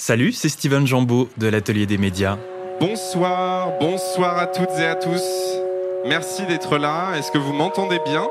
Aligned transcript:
Salut, 0.00 0.30
c'est 0.30 0.48
Steven 0.48 0.86
Jambeau 0.86 1.28
de 1.38 1.48
l'Atelier 1.48 1.84
des 1.84 1.98
médias. 1.98 2.38
Bonsoir, 2.78 3.72
bonsoir 3.80 4.38
à 4.38 4.46
toutes 4.46 4.78
et 4.78 4.86
à 4.86 4.94
tous. 4.94 5.24
Merci 6.06 6.46
d'être 6.46 6.78
là. 6.78 7.16
Est-ce 7.16 7.32
que 7.32 7.38
vous 7.38 7.52
m'entendez 7.52 7.98
bien? 8.06 8.24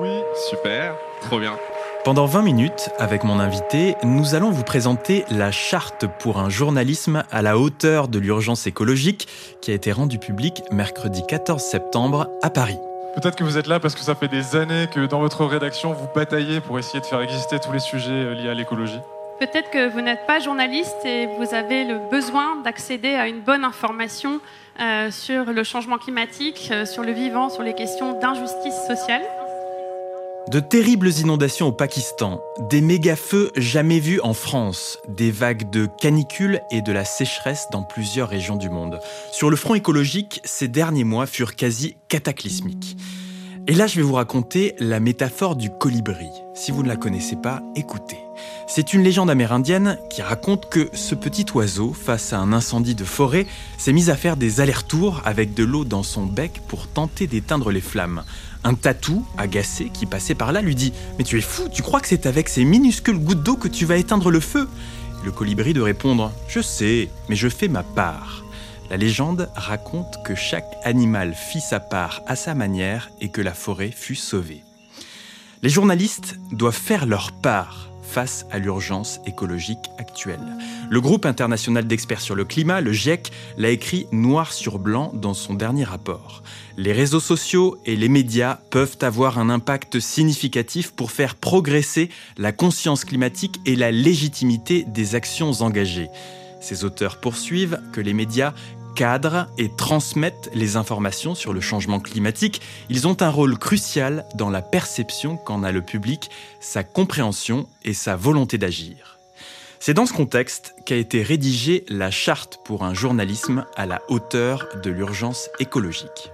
Oui. 0.00 0.10
Super, 0.50 0.96
trop 1.22 1.38
bien. 1.38 1.56
Pendant 2.04 2.26
20 2.26 2.42
minutes, 2.42 2.90
avec 2.98 3.22
mon 3.22 3.38
invité, 3.38 3.94
nous 4.02 4.34
allons 4.34 4.50
vous 4.50 4.64
présenter 4.64 5.24
la 5.30 5.52
charte 5.52 6.06
pour 6.18 6.38
un 6.38 6.50
journalisme 6.50 7.22
à 7.30 7.42
la 7.42 7.58
hauteur 7.58 8.08
de 8.08 8.18
l'urgence 8.18 8.66
écologique 8.66 9.28
qui 9.62 9.70
a 9.70 9.74
été 9.74 9.92
rendue 9.92 10.18
publique 10.18 10.64
mercredi 10.72 11.22
14 11.28 11.62
septembre 11.62 12.28
à 12.42 12.50
Paris. 12.50 12.78
Peut-être 13.14 13.36
que 13.36 13.44
vous 13.44 13.56
êtes 13.56 13.68
là 13.68 13.78
parce 13.78 13.94
que 13.94 14.00
ça 14.00 14.16
fait 14.16 14.28
des 14.28 14.56
années 14.56 14.88
que 14.92 15.06
dans 15.06 15.20
votre 15.20 15.44
rédaction, 15.44 15.92
vous 15.92 16.08
bataillez 16.12 16.60
pour 16.60 16.76
essayer 16.80 17.00
de 17.00 17.06
faire 17.06 17.20
exister 17.20 17.60
tous 17.60 17.70
les 17.70 17.78
sujets 17.78 18.10
euh, 18.10 18.34
liés 18.34 18.48
à 18.48 18.54
l'écologie. 18.54 18.98
Peut-être 19.38 19.70
que 19.70 19.90
vous 19.90 20.00
n'êtes 20.00 20.26
pas 20.26 20.40
journaliste 20.40 21.04
et 21.04 21.26
vous 21.38 21.52
avez 21.52 21.84
le 21.84 21.98
besoin 22.10 22.56
d'accéder 22.64 23.14
à 23.14 23.28
une 23.28 23.40
bonne 23.40 23.64
information 23.64 24.40
euh, 24.80 25.10
sur 25.10 25.44
le 25.44 25.62
changement 25.62 25.98
climatique, 25.98 26.70
euh, 26.72 26.86
sur 26.86 27.02
le 27.02 27.12
vivant, 27.12 27.50
sur 27.50 27.62
les 27.62 27.74
questions 27.74 28.18
d'injustice 28.18 28.74
sociale. 28.88 29.22
De 30.50 30.60
terribles 30.60 31.10
inondations 31.20 31.66
au 31.66 31.72
Pakistan, 31.72 32.40
des 32.70 32.80
méga-feux 32.80 33.50
jamais 33.56 33.98
vus 33.98 34.20
en 34.20 34.32
France, 34.32 35.00
des 35.08 35.30
vagues 35.30 35.68
de 35.68 35.86
canicule 36.00 36.60
et 36.70 36.80
de 36.80 36.92
la 36.92 37.04
sécheresse 37.04 37.66
dans 37.70 37.82
plusieurs 37.82 38.30
régions 38.30 38.56
du 38.56 38.70
monde. 38.70 39.00
Sur 39.32 39.50
le 39.50 39.56
front 39.56 39.74
écologique, 39.74 40.40
ces 40.44 40.68
derniers 40.68 41.04
mois 41.04 41.26
furent 41.26 41.56
quasi 41.56 41.96
cataclysmiques. 42.08 42.96
Et 43.68 43.74
là, 43.74 43.88
je 43.88 43.96
vais 43.96 44.02
vous 44.02 44.12
raconter 44.12 44.76
la 44.78 45.00
métaphore 45.00 45.56
du 45.56 45.70
colibri. 45.70 46.28
Si 46.54 46.70
vous 46.70 46.84
ne 46.84 46.88
la 46.88 46.94
connaissez 46.94 47.34
pas, 47.34 47.62
écoutez. 47.74 48.20
C'est 48.68 48.92
une 48.92 49.02
légende 49.02 49.28
amérindienne 49.28 49.98
qui 50.08 50.22
raconte 50.22 50.70
que 50.70 50.88
ce 50.92 51.16
petit 51.16 51.46
oiseau, 51.52 51.92
face 51.92 52.32
à 52.32 52.38
un 52.38 52.52
incendie 52.52 52.94
de 52.94 53.02
forêt, 53.02 53.44
s'est 53.76 53.92
mis 53.92 54.08
à 54.08 54.14
faire 54.14 54.36
des 54.36 54.60
allers-retours 54.60 55.20
avec 55.24 55.52
de 55.52 55.64
l'eau 55.64 55.84
dans 55.84 56.04
son 56.04 56.26
bec 56.26 56.62
pour 56.68 56.86
tenter 56.86 57.26
d'éteindre 57.26 57.72
les 57.72 57.80
flammes. 57.80 58.22
Un 58.62 58.74
tatou, 58.74 59.26
agacé, 59.36 59.90
qui 59.92 60.06
passait 60.06 60.36
par 60.36 60.52
là, 60.52 60.62
lui 60.62 60.76
dit 60.76 60.92
Mais 61.18 61.24
tu 61.24 61.36
es 61.36 61.42
fou, 61.42 61.68
tu 61.68 61.82
crois 61.82 61.98
que 61.98 62.06
c'est 62.06 62.26
avec 62.26 62.48
ces 62.48 62.64
minuscules 62.64 63.18
gouttes 63.18 63.42
d'eau 63.42 63.56
que 63.56 63.66
tu 63.66 63.84
vas 63.84 63.96
éteindre 63.96 64.30
le 64.30 64.38
feu? 64.38 64.68
Le 65.24 65.32
colibri 65.32 65.72
de 65.74 65.80
répondre 65.80 66.30
Je 66.46 66.60
sais, 66.60 67.08
mais 67.28 67.34
je 67.34 67.48
fais 67.48 67.66
ma 67.66 67.82
part. 67.82 68.45
La 68.88 68.96
légende 68.96 69.50
raconte 69.56 70.22
que 70.24 70.34
chaque 70.34 70.76
animal 70.84 71.34
fit 71.34 71.60
sa 71.60 71.80
part 71.80 72.22
à 72.26 72.36
sa 72.36 72.54
manière 72.54 73.10
et 73.20 73.30
que 73.30 73.40
la 73.40 73.52
forêt 73.52 73.90
fut 73.90 74.14
sauvée. 74.14 74.62
Les 75.62 75.70
journalistes 75.70 76.38
doivent 76.52 76.76
faire 76.76 77.06
leur 77.06 77.32
part 77.32 77.90
face 78.02 78.46
à 78.52 78.58
l'urgence 78.58 79.20
écologique 79.26 79.90
actuelle. 79.98 80.56
Le 80.88 81.00
groupe 81.00 81.26
international 81.26 81.86
d'experts 81.86 82.20
sur 82.20 82.36
le 82.36 82.44
climat, 82.44 82.80
le 82.80 82.92
GIEC, 82.92 83.32
l'a 83.58 83.70
écrit 83.70 84.06
noir 84.12 84.52
sur 84.52 84.78
blanc 84.78 85.10
dans 85.12 85.34
son 85.34 85.54
dernier 85.54 85.84
rapport. 85.84 86.44
Les 86.76 86.92
réseaux 86.92 87.20
sociaux 87.20 87.78
et 87.84 87.96
les 87.96 88.08
médias 88.08 88.60
peuvent 88.70 88.96
avoir 89.00 89.38
un 89.38 89.50
impact 89.50 89.98
significatif 89.98 90.92
pour 90.92 91.10
faire 91.10 91.34
progresser 91.34 92.08
la 92.38 92.52
conscience 92.52 93.04
climatique 93.04 93.60
et 93.66 93.74
la 93.74 93.90
légitimité 93.90 94.84
des 94.84 95.16
actions 95.16 95.50
engagées. 95.60 96.08
Ces 96.60 96.84
auteurs 96.84 97.20
poursuivent 97.20 97.80
que 97.92 98.00
les 98.00 98.14
médias 98.14 98.54
cadrent 98.96 99.46
et 99.58 99.68
transmettent 99.68 100.50
les 100.54 100.76
informations 100.76 101.36
sur 101.36 101.52
le 101.52 101.60
changement 101.60 102.00
climatique. 102.00 102.62
Ils 102.88 103.06
ont 103.06 103.22
un 103.22 103.28
rôle 103.28 103.58
crucial 103.58 104.24
dans 104.34 104.50
la 104.50 104.62
perception 104.62 105.36
qu'en 105.36 105.62
a 105.62 105.70
le 105.70 105.82
public, 105.82 106.30
sa 106.58 106.82
compréhension 106.82 107.68
et 107.84 107.92
sa 107.92 108.16
volonté 108.16 108.58
d'agir. 108.58 109.18
C'est 109.78 109.94
dans 109.94 110.06
ce 110.06 110.14
contexte 110.14 110.74
qu'a 110.86 110.96
été 110.96 111.22
rédigée 111.22 111.84
la 111.88 112.10
charte 112.10 112.58
pour 112.64 112.84
un 112.84 112.94
journalisme 112.94 113.66
à 113.76 113.84
la 113.86 114.00
hauteur 114.08 114.66
de 114.82 114.90
l'urgence 114.90 115.50
écologique. 115.60 116.32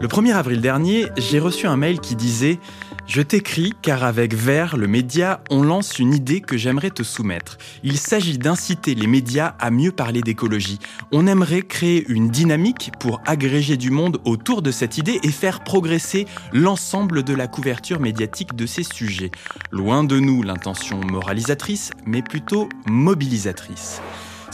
Le 0.00 0.08
1er 0.08 0.34
avril 0.34 0.60
dernier, 0.60 1.06
j'ai 1.16 1.38
reçu 1.38 1.66
un 1.66 1.78
mail 1.78 2.00
qui 2.00 2.14
disait 2.16 2.58
je 3.06 3.22
t'écris 3.22 3.72
car 3.82 4.04
avec 4.04 4.34
Vert, 4.34 4.76
le 4.76 4.86
média, 4.86 5.40
on 5.50 5.62
lance 5.62 5.98
une 5.98 6.14
idée 6.14 6.40
que 6.40 6.56
j'aimerais 6.56 6.90
te 6.90 7.02
soumettre. 7.02 7.58
Il 7.82 7.98
s'agit 7.98 8.38
d'inciter 8.38 8.94
les 8.94 9.06
médias 9.06 9.54
à 9.58 9.70
mieux 9.70 9.92
parler 9.92 10.20
d'écologie. 10.20 10.78
On 11.12 11.26
aimerait 11.26 11.62
créer 11.62 12.04
une 12.08 12.28
dynamique 12.28 12.90
pour 12.98 13.20
agréger 13.26 13.76
du 13.76 13.90
monde 13.90 14.20
autour 14.24 14.62
de 14.62 14.70
cette 14.70 14.98
idée 14.98 15.20
et 15.22 15.30
faire 15.30 15.62
progresser 15.62 16.26
l'ensemble 16.52 17.22
de 17.22 17.34
la 17.34 17.46
couverture 17.46 18.00
médiatique 18.00 18.54
de 18.54 18.66
ces 18.66 18.82
sujets. 18.82 19.30
Loin 19.70 20.04
de 20.04 20.18
nous 20.18 20.42
l'intention 20.42 21.00
moralisatrice, 21.00 21.90
mais 22.06 22.22
plutôt 22.22 22.68
mobilisatrice. 22.86 24.00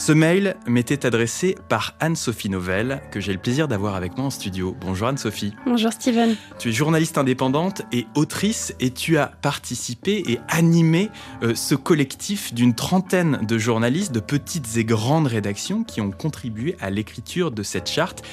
Ce 0.01 0.11
mail 0.11 0.55
m'était 0.65 1.05
adressé 1.05 1.55
par 1.69 1.93
Anne-Sophie 1.99 2.49
Novelle, 2.49 3.03
que 3.11 3.19
j'ai 3.19 3.33
le 3.33 3.37
plaisir 3.37 3.67
d'avoir 3.67 3.93
avec 3.93 4.17
moi 4.17 4.25
en 4.25 4.29
studio. 4.31 4.75
Bonjour 4.81 5.07
Anne-Sophie. 5.09 5.53
Bonjour 5.63 5.93
Steven. 5.93 6.35
Tu 6.57 6.69
es 6.69 6.71
journaliste 6.71 7.19
indépendante 7.19 7.83
et 7.91 8.07
autrice 8.15 8.73
et 8.79 8.89
tu 8.89 9.19
as 9.19 9.27
participé 9.27 10.23
et 10.25 10.39
animé 10.47 11.11
euh, 11.43 11.53
ce 11.53 11.75
collectif 11.75 12.51
d'une 12.51 12.73
trentaine 12.73 13.45
de 13.47 13.59
journalistes 13.59 14.11
de 14.11 14.19
petites 14.19 14.75
et 14.75 14.85
grandes 14.85 15.27
rédactions 15.27 15.83
qui 15.83 16.01
ont 16.01 16.09
contribué 16.09 16.75
à 16.79 16.89
l'écriture 16.89 17.51
de 17.51 17.61
cette 17.61 17.87
charte. 17.87 18.23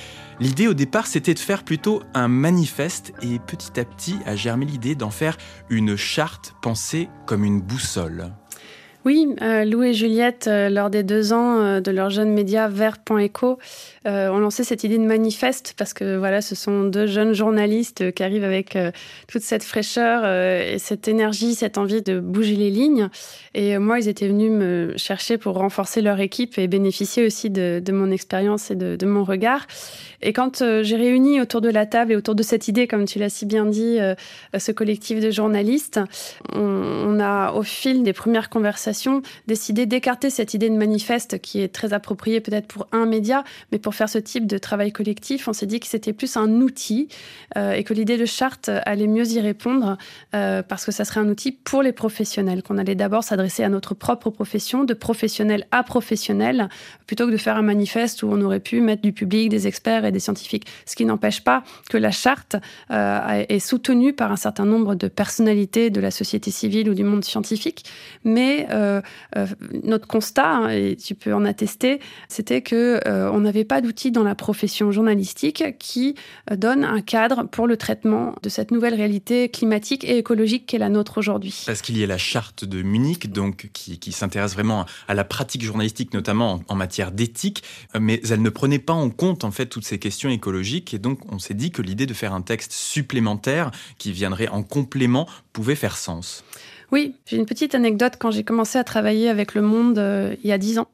L'idée 0.40 0.68
au 0.68 0.74
départ, 0.74 1.06
c'était 1.06 1.34
de 1.34 1.38
faire 1.38 1.64
plutôt 1.64 2.02
un 2.14 2.28
manifeste 2.28 3.12
et 3.20 3.38
petit 3.40 3.78
à 3.78 3.84
petit 3.84 4.16
a 4.24 4.36
germé 4.36 4.64
l'idée 4.64 4.94
d'en 4.94 5.10
faire 5.10 5.36
une 5.68 5.96
charte 5.96 6.54
pensée 6.62 7.10
comme 7.26 7.44
une 7.44 7.60
boussole. 7.60 8.32
Oui, 9.04 9.28
euh, 9.42 9.64
Lou 9.64 9.84
et 9.84 9.94
Juliette, 9.94 10.48
euh, 10.48 10.68
lors 10.68 10.90
des 10.90 11.04
deux 11.04 11.32
ans 11.32 11.58
euh, 11.58 11.80
de 11.80 11.92
leur 11.92 12.10
jeune 12.10 12.32
média 12.32 12.68
Vert.eco, 12.68 13.58
ont 14.04 14.38
lancé 14.38 14.64
cette 14.64 14.84
idée 14.84 14.96
de 14.96 15.04
manifeste 15.04 15.74
parce 15.76 15.92
que 15.92 16.16
voilà, 16.16 16.40
ce 16.40 16.54
sont 16.54 16.84
deux 16.84 17.06
jeunes 17.06 17.34
journalistes 17.34 18.10
qui 18.12 18.22
arrivent 18.22 18.44
avec 18.44 18.78
toute 19.26 19.42
cette 19.42 19.62
fraîcheur 19.62 20.24
et 20.24 20.78
cette 20.78 21.08
énergie, 21.08 21.54
cette 21.54 21.76
envie 21.76 22.00
de 22.00 22.18
bouger 22.18 22.56
les 22.56 22.70
lignes. 22.70 23.10
Et 23.52 23.76
moi, 23.76 24.00
ils 24.00 24.08
étaient 24.08 24.28
venus 24.28 24.50
me 24.50 24.94
chercher 24.96 25.36
pour 25.36 25.56
renforcer 25.56 26.00
leur 26.00 26.20
équipe 26.20 26.56
et 26.56 26.68
bénéficier 26.68 27.26
aussi 27.26 27.50
de, 27.50 27.82
mon 27.92 28.10
expérience 28.10 28.70
et 28.70 28.76
de, 28.76 29.04
mon 29.04 29.24
regard. 29.24 29.66
Et 30.22 30.32
quand 30.32 30.64
j'ai 30.80 30.96
réuni 30.96 31.38
autour 31.42 31.60
de 31.60 31.68
la 31.68 31.84
table 31.84 32.12
et 32.12 32.16
autour 32.16 32.34
de 32.34 32.42
cette 32.42 32.66
idée, 32.66 32.86
comme 32.86 33.04
tu 33.04 33.18
l'as 33.18 33.28
si 33.28 33.44
bien 33.44 33.66
dit, 33.66 33.98
ce 34.56 34.72
collectif 34.72 35.20
de 35.20 35.30
journalistes, 35.30 36.00
on 36.54 37.20
a 37.20 37.52
au 37.52 37.62
fil 37.62 38.02
des 38.04 38.14
premières 38.14 38.48
conversations 38.48 38.87
décidé 39.46 39.86
d'écarter 39.86 40.30
cette 40.30 40.54
idée 40.54 40.70
de 40.70 40.76
manifeste 40.76 41.40
qui 41.40 41.60
est 41.60 41.68
très 41.68 41.92
appropriée 41.92 42.40
peut-être 42.40 42.66
pour 42.66 42.86
un 42.92 43.06
média, 43.06 43.44
mais 43.72 43.78
pour 43.78 43.94
faire 43.94 44.08
ce 44.08 44.18
type 44.18 44.46
de 44.46 44.58
travail 44.58 44.92
collectif, 44.92 45.48
on 45.48 45.52
s'est 45.52 45.66
dit 45.66 45.80
que 45.80 45.86
c'était 45.86 46.12
plus 46.12 46.36
un 46.36 46.60
outil 46.60 47.08
euh, 47.56 47.72
et 47.72 47.84
que 47.84 47.94
l'idée 47.94 48.16
de 48.16 48.26
charte 48.26 48.70
allait 48.84 49.06
mieux 49.06 49.26
y 49.26 49.40
répondre 49.40 49.96
euh, 50.34 50.62
parce 50.62 50.84
que 50.84 50.92
ça 50.92 51.04
serait 51.04 51.20
un 51.20 51.28
outil 51.28 51.52
pour 51.52 51.82
les 51.82 51.92
professionnels, 51.92 52.62
qu'on 52.62 52.78
allait 52.78 52.94
d'abord 52.94 53.24
s'adresser 53.24 53.64
à 53.64 53.68
notre 53.68 53.94
propre 53.94 54.30
profession, 54.30 54.84
de 54.84 54.94
professionnel 54.94 55.66
à 55.70 55.82
professionnel, 55.82 56.68
plutôt 57.06 57.26
que 57.26 57.32
de 57.32 57.36
faire 57.36 57.56
un 57.56 57.62
manifeste 57.62 58.22
où 58.22 58.28
on 58.30 58.40
aurait 58.42 58.60
pu 58.60 58.80
mettre 58.80 59.02
du 59.02 59.12
public, 59.12 59.48
des 59.48 59.66
experts 59.66 60.04
et 60.04 60.12
des 60.12 60.20
scientifiques. 60.20 60.66
Ce 60.86 60.96
qui 60.96 61.04
n'empêche 61.04 61.42
pas 61.42 61.62
que 61.90 61.96
la 61.96 62.10
charte 62.10 62.56
euh, 62.90 63.44
est 63.48 63.58
soutenue 63.58 64.12
par 64.12 64.32
un 64.32 64.36
certain 64.36 64.64
nombre 64.64 64.94
de 64.94 65.08
personnalités 65.08 65.90
de 65.90 66.00
la 66.00 66.10
société 66.10 66.50
civile 66.50 66.90
ou 66.90 66.94
du 66.94 67.04
monde 67.04 67.24
scientifique, 67.24 67.84
mais 68.24 68.66
euh, 68.78 69.00
euh, 69.36 69.46
notre 69.82 70.06
constat, 70.06 70.48
hein, 70.48 70.68
et 70.70 70.96
tu 70.96 71.14
peux 71.14 71.34
en 71.34 71.44
attester, 71.44 72.00
c'était 72.28 72.62
que 72.62 73.00
euh, 73.06 73.30
on 73.32 73.40
n'avait 73.40 73.64
pas 73.64 73.80
d'outils 73.80 74.10
dans 74.10 74.22
la 74.22 74.34
profession 74.34 74.92
journalistique 74.92 75.64
qui 75.78 76.14
donne 76.50 76.84
un 76.84 77.00
cadre 77.00 77.44
pour 77.44 77.66
le 77.66 77.76
traitement 77.76 78.34
de 78.42 78.48
cette 78.48 78.70
nouvelle 78.70 78.94
réalité 78.94 79.48
climatique 79.48 80.04
et 80.04 80.18
écologique 80.18 80.66
qu'est 80.66 80.78
la 80.78 80.88
nôtre 80.88 81.18
aujourd'hui. 81.18 81.64
Parce 81.66 81.82
qu'il 81.82 81.98
y 81.98 82.04
a 82.04 82.06
la 82.06 82.18
charte 82.18 82.64
de 82.64 82.82
Munich, 82.82 83.30
donc 83.30 83.68
qui, 83.72 84.12
s'intéresse 84.12 84.54
vraiment 84.54 84.86
à 85.06 85.14
la 85.14 85.24
pratique 85.24 85.62
journalistique, 85.62 86.14
notamment 86.14 86.62
en, 86.68 86.74
matière 86.74 87.12
d'éthique, 87.12 87.62
mais 87.98 88.20
elle 88.30 88.42
ne 88.42 88.50
prenait 88.50 88.78
pas 88.78 88.92
en 88.92 89.10
compte 89.10 89.44
en 89.44 89.50
fait 89.50 89.66
toutes 89.66 89.84
ces 89.84 89.98
questions 89.98 90.30
écologiques, 90.30 90.94
et 90.94 90.98
donc 90.98 91.20
on 91.32 91.38
s'est 91.38 91.54
dit 91.54 91.70
que 91.70 91.82
l'idée 91.82 92.06
de 92.06 92.14
faire 92.14 92.32
un 92.32 92.42
texte 92.42 92.72
supplémentaire 92.72 93.70
qui 93.98 94.12
viendrait 94.12 94.48
en 94.48 94.62
complément 94.62 95.28
pouvait 95.52 95.74
faire 95.74 95.96
sens. 95.96 96.44
Oui, 96.90 97.14
j'ai 97.26 97.36
une 97.36 97.46
petite 97.46 97.74
anecdote 97.74 98.14
quand 98.18 98.30
j'ai 98.30 98.44
commencé 98.44 98.78
à 98.78 98.84
travailler 98.84 99.28
avec 99.28 99.54
Le 99.54 99.62
Monde 99.62 99.98
euh, 99.98 100.34
il 100.42 100.48
y 100.48 100.52
a 100.52 100.58
dix 100.58 100.78
ans. 100.78 100.88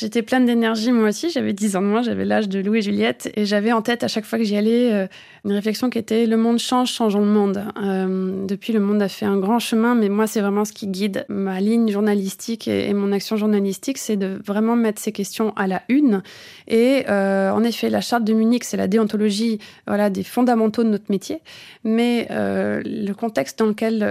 J'étais 0.00 0.22
pleine 0.22 0.46
d'énergie 0.46 0.92
moi 0.92 1.10
aussi, 1.10 1.28
j'avais 1.28 1.52
10 1.52 1.76
ans 1.76 1.82
de 1.82 1.86
moins, 1.86 2.00
j'avais 2.00 2.24
l'âge 2.24 2.48
de 2.48 2.58
Louis 2.58 2.78
et 2.78 2.82
Juliette, 2.82 3.30
et 3.36 3.44
j'avais 3.44 3.70
en 3.70 3.82
tête 3.82 4.02
à 4.02 4.08
chaque 4.08 4.24
fois 4.24 4.38
que 4.38 4.44
j'y 4.44 4.56
allais 4.56 4.90
euh, 4.90 5.06
une 5.44 5.52
réflexion 5.52 5.90
qui 5.90 5.98
était 5.98 6.24
le 6.24 6.38
monde 6.38 6.58
change, 6.58 6.90
changeons 6.90 7.20
le 7.20 7.26
monde. 7.26 7.62
Euh, 7.82 8.46
depuis, 8.46 8.72
le 8.72 8.80
monde 8.80 9.02
a 9.02 9.08
fait 9.08 9.26
un 9.26 9.36
grand 9.36 9.58
chemin, 9.58 9.94
mais 9.94 10.08
moi, 10.08 10.26
c'est 10.26 10.40
vraiment 10.40 10.64
ce 10.64 10.72
qui 10.72 10.86
guide 10.86 11.26
ma 11.28 11.60
ligne 11.60 11.90
journalistique 11.90 12.66
et, 12.66 12.94
mon 12.94 13.12
action 13.12 13.36
journalistique, 13.36 13.98
c'est 13.98 14.16
de 14.16 14.40
vraiment 14.42 14.74
mettre 14.74 15.02
ces 15.02 15.12
questions 15.12 15.52
à 15.54 15.66
la 15.66 15.82
une. 15.90 16.22
Et 16.66 17.04
euh, 17.10 17.50
en 17.50 17.62
effet, 17.62 17.90
la 17.90 18.00
charte 18.00 18.24
de 18.24 18.32
Munich, 18.32 18.64
c'est 18.64 18.78
la 18.78 18.88
déontologie 18.88 19.58
voilà, 19.86 20.08
des 20.08 20.22
fondamentaux 20.22 20.82
de 20.82 20.88
notre 20.88 21.10
métier, 21.10 21.42
mais 21.84 22.26
le 22.30 23.12
contexte 23.12 23.58
dans 23.58 23.66
lequel 23.66 24.02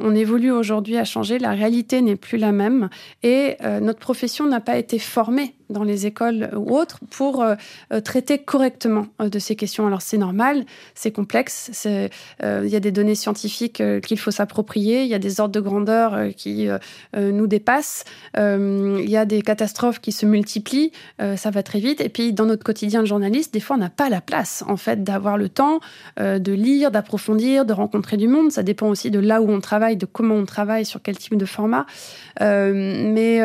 on 0.00 0.14
évolue 0.14 0.50
aujourd'hui 0.50 0.96
a 0.96 1.04
changé, 1.04 1.38
la 1.38 1.50
réalité 1.50 2.00
n'est 2.00 2.16
plus 2.16 2.38
la 2.38 2.52
même, 2.52 2.88
et 3.22 3.56
notre 3.82 3.98
profession 3.98 4.46
n'a 4.46 4.60
pas 4.60 4.78
été 4.78 4.98
formée 5.10 5.56
dans 5.70 5.84
les 5.84 6.06
écoles 6.06 6.50
ou 6.54 6.76
autres 6.76 7.00
pour 7.10 7.44
traiter 8.04 8.38
correctement 8.38 9.06
de 9.18 9.38
ces 9.38 9.56
questions. 9.56 9.86
Alors 9.86 10.02
c'est 10.02 10.18
normal 10.18 10.64
c'est 10.94 11.10
complexe, 11.10 11.70
euh, 11.86 12.62
il 12.64 12.70
y 12.70 12.76
a 12.76 12.80
des 12.80 12.92
données 12.92 13.14
scientifiques 13.14 13.80
euh, 13.80 14.00
qu'il 14.00 14.18
faut 14.18 14.30
s'approprier, 14.30 15.02
il 15.02 15.08
y 15.08 15.14
a 15.14 15.18
des 15.18 15.40
ordres 15.40 15.54
de 15.54 15.60
grandeur 15.60 16.14
euh, 16.14 16.30
qui 16.30 16.68
nous 17.16 17.46
dépassent, 17.46 18.04
il 18.36 19.08
y 19.08 19.16
a 19.16 19.24
des 19.24 19.42
catastrophes 19.42 20.00
qui 20.00 20.12
se 20.12 20.26
multiplient, 20.26 20.92
ça 21.18 21.50
va 21.50 21.62
très 21.62 21.80
vite. 21.80 22.00
Et 22.00 22.08
puis 22.08 22.32
dans 22.32 22.46
notre 22.46 22.64
quotidien 22.64 23.00
de 23.00 23.06
journaliste, 23.06 23.52
des 23.52 23.60
fois 23.60 23.76
on 23.76 23.78
n'a 23.78 23.90
pas 23.90 24.08
la 24.08 24.20
place 24.20 24.64
en 24.66 24.76
fait 24.76 25.02
d'avoir 25.02 25.36
le 25.36 25.48
temps 25.48 25.80
de 26.18 26.52
lire, 26.52 26.90
d'approfondir, 26.90 27.64
de 27.64 27.72
rencontrer 27.72 28.16
du 28.16 28.28
monde. 28.28 28.52
Ça 28.52 28.62
dépend 28.62 28.88
aussi 28.88 29.10
de 29.10 29.18
là 29.18 29.40
où 29.40 29.50
on 29.50 29.60
travaille, 29.60 29.96
de 29.96 30.06
comment 30.06 30.34
on 30.34 30.44
travaille, 30.44 30.84
sur 30.84 31.02
quel 31.02 31.16
type 31.18 31.36
de 31.36 31.46
format. 31.46 31.86
mais 32.40 33.40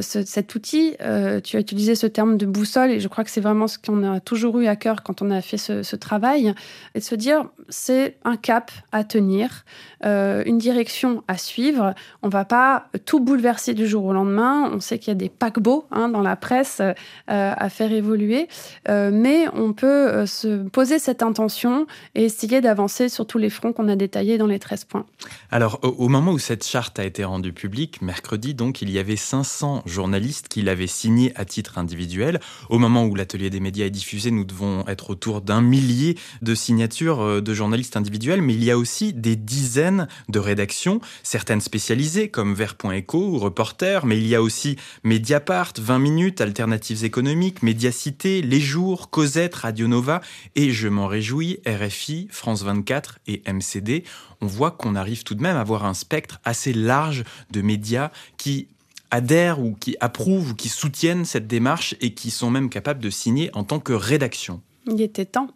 cet 0.00 0.54
outil, 0.54 0.96
tu 1.42 1.56
as 1.56 1.60
utilisé 1.60 1.94
ce 1.94 2.06
terme 2.06 2.36
de 2.36 2.46
boussole 2.46 2.90
et 2.90 3.00
je 3.00 3.08
crois 3.08 3.24
que 3.24 3.30
c'est 3.30 3.40
vraiment 3.40 3.66
ce 3.66 3.78
qu'on 3.78 4.02
a 4.02 4.20
toujours 4.20 4.58
eu 4.60 4.66
à 4.66 4.76
cœur 4.76 5.02
quand 5.02 5.22
on 5.22 5.30
a 5.30 5.40
fait 5.40 5.58
ce, 5.58 5.96
travail 5.96 6.54
et 6.94 7.00
de 7.00 7.04
se 7.04 7.14
dire 7.14 7.44
c'est 7.68 8.16
un 8.24 8.36
cap 8.36 8.70
à 8.92 9.04
tenir, 9.04 9.64
euh, 10.04 10.42
une 10.46 10.58
direction 10.58 11.22
à 11.28 11.36
suivre. 11.36 11.94
On 12.22 12.28
va 12.28 12.44
pas 12.44 12.88
tout 13.04 13.20
bouleverser 13.20 13.74
du 13.74 13.86
jour 13.86 14.04
au 14.04 14.12
lendemain. 14.12 14.70
On 14.72 14.80
sait 14.80 14.98
qu'il 14.98 15.08
y 15.08 15.12
a 15.12 15.14
des 15.14 15.28
paquebots 15.28 15.86
hein, 15.90 16.08
dans 16.08 16.22
la 16.22 16.36
presse 16.36 16.80
euh, 16.80 16.94
à 17.26 17.68
faire 17.68 17.92
évoluer, 17.92 18.48
euh, 18.88 19.10
mais 19.12 19.46
on 19.54 19.72
peut 19.72 20.26
se 20.26 20.62
poser 20.68 20.98
cette 20.98 21.22
intention 21.22 21.86
et 22.14 22.24
essayer 22.24 22.60
d'avancer 22.60 23.08
sur 23.08 23.26
tous 23.26 23.38
les 23.38 23.50
fronts 23.50 23.72
qu'on 23.72 23.88
a 23.88 23.96
détaillés 23.96 24.38
dans 24.38 24.46
les 24.46 24.58
13 24.58 24.84
points. 24.84 25.06
Alors, 25.50 25.78
au, 25.82 26.08
moment 26.08 26.32
où 26.32 26.38
cette 26.38 26.64
charte 26.64 26.98
a 26.98 27.04
été 27.04 27.24
rendue 27.24 27.52
publique, 27.52 28.02
mercredi, 28.02 28.54
donc, 28.54 28.82
il 28.82 28.90
y 28.90 28.98
avait 28.98 29.16
500 29.16 29.82
journalistes 29.86 30.48
qui 30.48 30.62
l'avaient 30.62 30.86
signée 30.86 31.31
à 31.36 31.44
titre 31.44 31.78
individuel. 31.78 32.40
Au 32.68 32.78
moment 32.78 33.04
où 33.04 33.14
l'atelier 33.14 33.50
des 33.50 33.60
médias 33.60 33.86
est 33.86 33.90
diffusé, 33.90 34.30
nous 34.30 34.44
devons 34.44 34.86
être 34.86 35.10
autour 35.10 35.40
d'un 35.40 35.60
millier 35.60 36.16
de 36.42 36.54
signatures 36.54 37.42
de 37.42 37.54
journalistes 37.54 37.96
individuels, 37.96 38.42
mais 38.42 38.54
il 38.54 38.64
y 38.64 38.70
a 38.70 38.78
aussi 38.78 39.12
des 39.12 39.36
dizaines 39.36 40.08
de 40.28 40.38
rédactions, 40.38 41.00
certaines 41.22 41.60
spécialisées 41.60 42.28
comme 42.28 42.54
Vert.eco 42.54 43.18
ou 43.18 43.38
Reporter, 43.38 44.06
mais 44.06 44.18
il 44.18 44.26
y 44.26 44.34
a 44.34 44.42
aussi 44.42 44.76
Mediapart, 45.04 45.72
20 45.78 45.98
minutes, 45.98 46.40
Alternatives 46.40 47.04
économiques, 47.04 47.62
Médiacité, 47.62 48.42
Les 48.42 48.60
Jours, 48.60 49.10
Cosette, 49.10 49.54
Radio 49.54 49.88
Nova 49.88 50.20
et 50.54 50.70
je 50.70 50.88
m'en 50.88 51.06
réjouis, 51.06 51.58
RFI, 51.66 52.28
France 52.30 52.62
24 52.62 53.18
et 53.26 53.42
MCD. 53.50 54.04
On 54.40 54.46
voit 54.46 54.72
qu'on 54.72 54.94
arrive 54.94 55.24
tout 55.24 55.34
de 55.34 55.42
même 55.42 55.56
à 55.56 55.60
avoir 55.60 55.84
un 55.84 55.94
spectre 55.94 56.40
assez 56.44 56.72
large 56.72 57.24
de 57.50 57.62
médias 57.62 58.10
qui 58.36 58.68
adhèrent 59.12 59.60
ou 59.60 59.76
qui 59.78 59.96
approuvent 60.00 60.50
ou 60.50 60.54
qui 60.54 60.68
soutiennent 60.68 61.24
cette 61.24 61.46
démarche 61.46 61.94
et 62.00 62.14
qui 62.14 62.30
sont 62.30 62.50
même 62.50 62.70
capables 62.70 63.00
de 63.00 63.10
signer 63.10 63.50
en 63.52 63.62
tant 63.62 63.78
que 63.78 63.92
rédaction. 63.92 64.60
Il 64.86 65.00
était 65.00 65.26
temps 65.26 65.48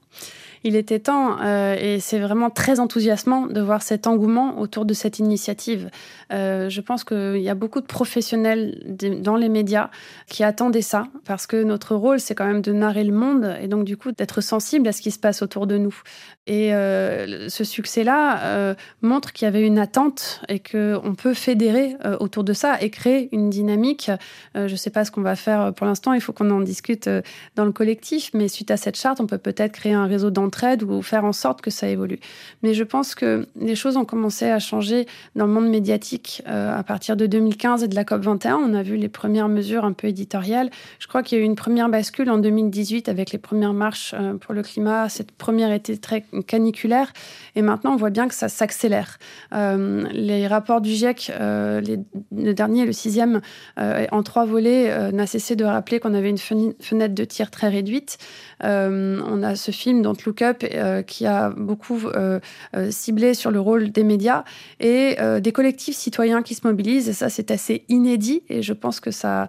il 0.67 0.75
était 0.75 0.99
temps 0.99 1.37
euh, 1.43 1.77
et 1.81 2.01
c'est 2.01 2.19
vraiment 2.19 2.51
très 2.51 2.81
enthousiasmant 2.81 3.47
de 3.47 3.61
voir 3.61 3.83
cet 3.83 4.09
engouement 4.09 4.59
autour 4.59 4.85
de 4.85 4.95
cette 4.95 5.21
initiative. 5.21 5.91
Euh, 6.33 6.69
je 6.69 6.81
pense 6.81 7.05
qu'il 7.05 7.41
y 7.41 7.49
a 7.49 7.55
beaucoup 7.55 7.81
de 7.81 7.87
professionnels 7.87 8.97
dans 9.23 9.37
les 9.37 9.49
médias 9.49 9.91
qui 10.27 10.43
attendaient 10.43 10.83
ça 10.83 11.07
parce 11.25 11.47
que 11.47 11.63
notre 11.63 11.95
rôle, 11.95 12.19
c'est 12.19 12.35
quand 12.35 12.47
même 12.47 12.63
de 12.63 12.73
narrer 12.73 13.05
le 13.05 13.13
monde 13.13 13.57
et 13.63 13.69
donc 13.69 13.85
du 13.85 13.97
coup 13.97 14.11
d'être 14.11 14.41
sensible 14.41 14.89
à 14.89 14.93
ce 14.93 15.03
qui 15.03 15.13
se 15.13 15.21
passe 15.21 15.41
autour 15.41 15.69
de 15.69 15.79
nous. 15.79 15.97
Et 16.49 16.75
euh, 16.75 17.49
ce 17.49 17.63
succès-là 17.63 18.75
montre 19.03 19.33
qu'il 19.33 19.47
y 19.47 19.49
avait 19.49 19.65
une 19.65 19.79
attente 19.79 20.43
et 20.49 20.59
qu'on 20.59 21.15
peut 21.17 21.35
fédérer 21.35 21.97
autour 22.19 22.43
de 22.43 22.53
ça 22.53 22.81
et 22.81 22.91
créer 22.91 23.29
une 23.33 23.51
dynamique. 23.51 24.11
je 24.55 24.63
ne 24.63 24.77
sais 24.77 24.91
pas 24.91 25.05
ce 25.05 25.13
qu'on 25.13 25.23
va 25.23 25.37
faire 25.37 25.73
pour 25.75 25.87
l'instant, 25.87 26.13
il 26.13 26.21
faut 26.21 26.33
qu'on 26.33 26.51
en 26.51 26.61
discute 26.61 27.09
dans 27.55 27.65
le 27.65 27.73
collectif, 27.73 28.31
mais 28.35 28.49
suite 28.49 28.73
à 28.73 28.77
cette 28.77 28.97
charte, 28.97 29.21
on 29.21 29.27
peut 29.27 29.39
peut-être 29.39 29.73
créer 29.73 29.93
un 29.93 30.07
réseau 30.07 30.31
d'entraide 30.57 30.83
ou 30.83 31.03
faire 31.03 31.25
en 31.25 31.33
sorte 31.33 31.61
que 31.61 31.71
ça 31.71 31.89
évolue. 31.89 32.19
Mais 32.63 32.75
je 32.75 32.85
pense 32.85 33.15
que 33.15 33.47
les 33.59 33.75
choses 33.75 33.97
ont 33.97 34.05
commencé 34.05 34.47
à 34.47 34.59
changer 34.59 35.07
dans 35.35 35.47
le 35.47 35.53
monde 35.53 35.69
médiatique 35.69 36.43
euh, 36.49 36.77
à 36.77 36.83
partir 36.83 37.17
de 37.17 37.27
2015 37.27 37.83
et 37.83 37.89
de 37.89 37.95
la 37.95 38.05
COP21. 38.05 38.55
On 38.55 38.75
a 38.75 38.83
vu 38.83 38.97
les 38.97 39.09
premières 39.09 39.49
mesures 39.49 39.85
un 39.85 39.93
peu 39.93 40.09
éditoriales. 40.09 40.71
Je 40.99 41.07
crois 41.07 41.23
qu'il 41.23 41.39
y 41.39 41.41
a 41.41 41.45
eu 41.45 41.47
une 41.47 41.57
première 41.57 41.89
bascule 41.89 42.31
en 42.31 42.39
2018 42.39 43.09
avec 43.09 43.33
les 43.33 43.39
premières 43.39 43.73
marches 43.73 44.15
euh, 44.19 44.35
pour 44.35 44.55
le 44.55 44.63
climat. 44.63 45.09
Cette 45.09 45.33
première 45.33 45.73
était 45.73 45.97
très 45.97 46.25
caniculaire 46.47 47.13
et 47.55 47.63
maintenant 47.63 47.93
on 47.93 47.97
voit 47.97 48.11
bien 48.11 48.29
que 48.29 48.35
ça 48.35 48.49
s'accélère. 48.49 49.19
Euh, 49.53 50.05
les 50.13 50.47
rapports 50.47 50.81
du 50.81 50.91
GIEC, 50.91 51.33
le 51.39 52.53
dernier, 52.53 52.85
le 52.87 52.93
sixième, 52.93 53.41
en 53.77 54.23
trois 54.23 54.45
volets, 54.45 55.13
n'a 55.13 55.27
cessé 55.27 55.57
de 55.57 55.65
rappeler 55.65 56.01
qu'on 56.01 56.15
avait 56.15 56.31
une 56.31 56.39
fenêtre 56.39 57.15
de 57.15 57.25
tir 57.25 57.51
très 57.51 57.69
réduite. 57.69 58.19
on 58.63 59.43
a 59.43 59.57
ce 59.57 59.71
film 59.71 60.03
dont 60.03 60.15
Look 60.25 60.43
euh, 60.63 61.03
qui 61.03 61.27
a 61.27 61.51
beaucoup 61.51 62.01
euh, 62.07 62.41
euh, 62.75 62.91
ciblé 62.91 63.35
sur 63.35 63.51
le 63.51 63.61
rôle 63.61 63.91
des 63.91 64.05
médias 64.05 64.45
et 64.81 65.17
des 65.41 65.53
collectifs 65.53 65.97
citoyens 65.97 66.43
qui 66.43 66.55
se 66.55 66.67
mobilisent. 66.67 67.09
Et 67.09 67.13
ça, 67.13 67.29
c'est 67.29 67.51
assez 67.51 67.85
inédit 67.89 68.43
et 68.49 68.63
je 68.63 68.73
pense 68.73 69.01
que 69.01 69.11
ça 69.11 69.49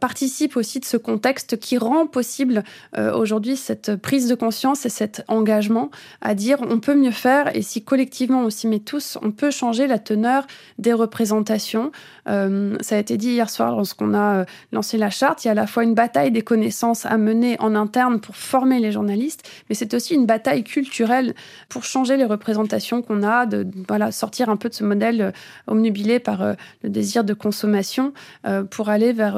participe 0.00 0.56
aussi 0.56 0.80
de 0.80 0.84
ce 0.84 0.96
contexte 0.96 1.58
qui 1.58 1.78
rend 1.78 2.06
possible 2.06 2.64
aujourd'hui 2.96 3.56
cette 3.56 3.96
prise 3.96 4.28
de 4.28 4.34
conscience 4.34 4.86
et 4.86 4.88
cet 4.88 5.24
engagement 5.28 5.90
à 6.20 6.34
dire 6.34 6.58
on 6.68 6.80
peut 6.80 6.94
mieux 6.94 7.10
faire 7.10 7.54
et 7.54 7.62
si 7.62 7.82
collectivement 7.82 8.42
on 8.42 8.50
s'y 8.50 8.66
met 8.66 8.80
tous, 8.80 9.18
on 9.22 9.30
peut 9.30 9.50
changer 9.50 9.86
la 9.86 9.98
teneur 9.98 10.46
des 10.78 10.92
représentations. 10.92 11.92
Ça 12.26 12.96
a 12.96 12.98
été 12.98 13.16
dit 13.16 13.30
hier 13.30 13.48
soir 13.48 13.76
lorsqu'on 13.76 14.14
a 14.14 14.44
lancé 14.72 14.98
la 14.98 15.10
charte. 15.10 15.44
Il 15.44 15.48
y 15.48 15.50
a 15.50 15.52
à 15.52 15.54
la 15.54 15.66
fois 15.66 15.84
une 15.84 15.94
bataille 15.94 16.30
des 16.30 16.42
connaissances 16.42 17.06
à 17.06 17.16
mener 17.18 17.56
en 17.60 17.74
interne 17.74 18.20
pour 18.20 18.36
former 18.36 18.80
les 18.80 18.92
journalistes, 18.92 19.48
mais 19.68 19.74
c'est 19.74 19.94
aussi 19.94 20.14
une 20.14 20.26
bataille 20.26 20.64
culturelle 20.64 21.34
pour 21.68 21.84
changer 21.84 22.16
les 22.16 22.24
représentations 22.24 23.02
qu'on 23.02 23.22
a, 23.22 23.46
de 23.46 23.66
voilà, 23.88 24.12
sortir 24.12 24.48
un 24.48 24.56
peu 24.56 24.68
de 24.68 24.74
ce 24.74 24.84
modèle 24.84 25.20
euh, 25.20 25.30
omnubilé 25.66 26.18
par 26.18 26.42
euh, 26.42 26.54
le 26.82 26.90
désir 26.90 27.24
de 27.24 27.34
consommation 27.34 28.12
euh, 28.46 28.62
pour 28.64 28.88
aller 28.88 29.12
vers 29.12 29.36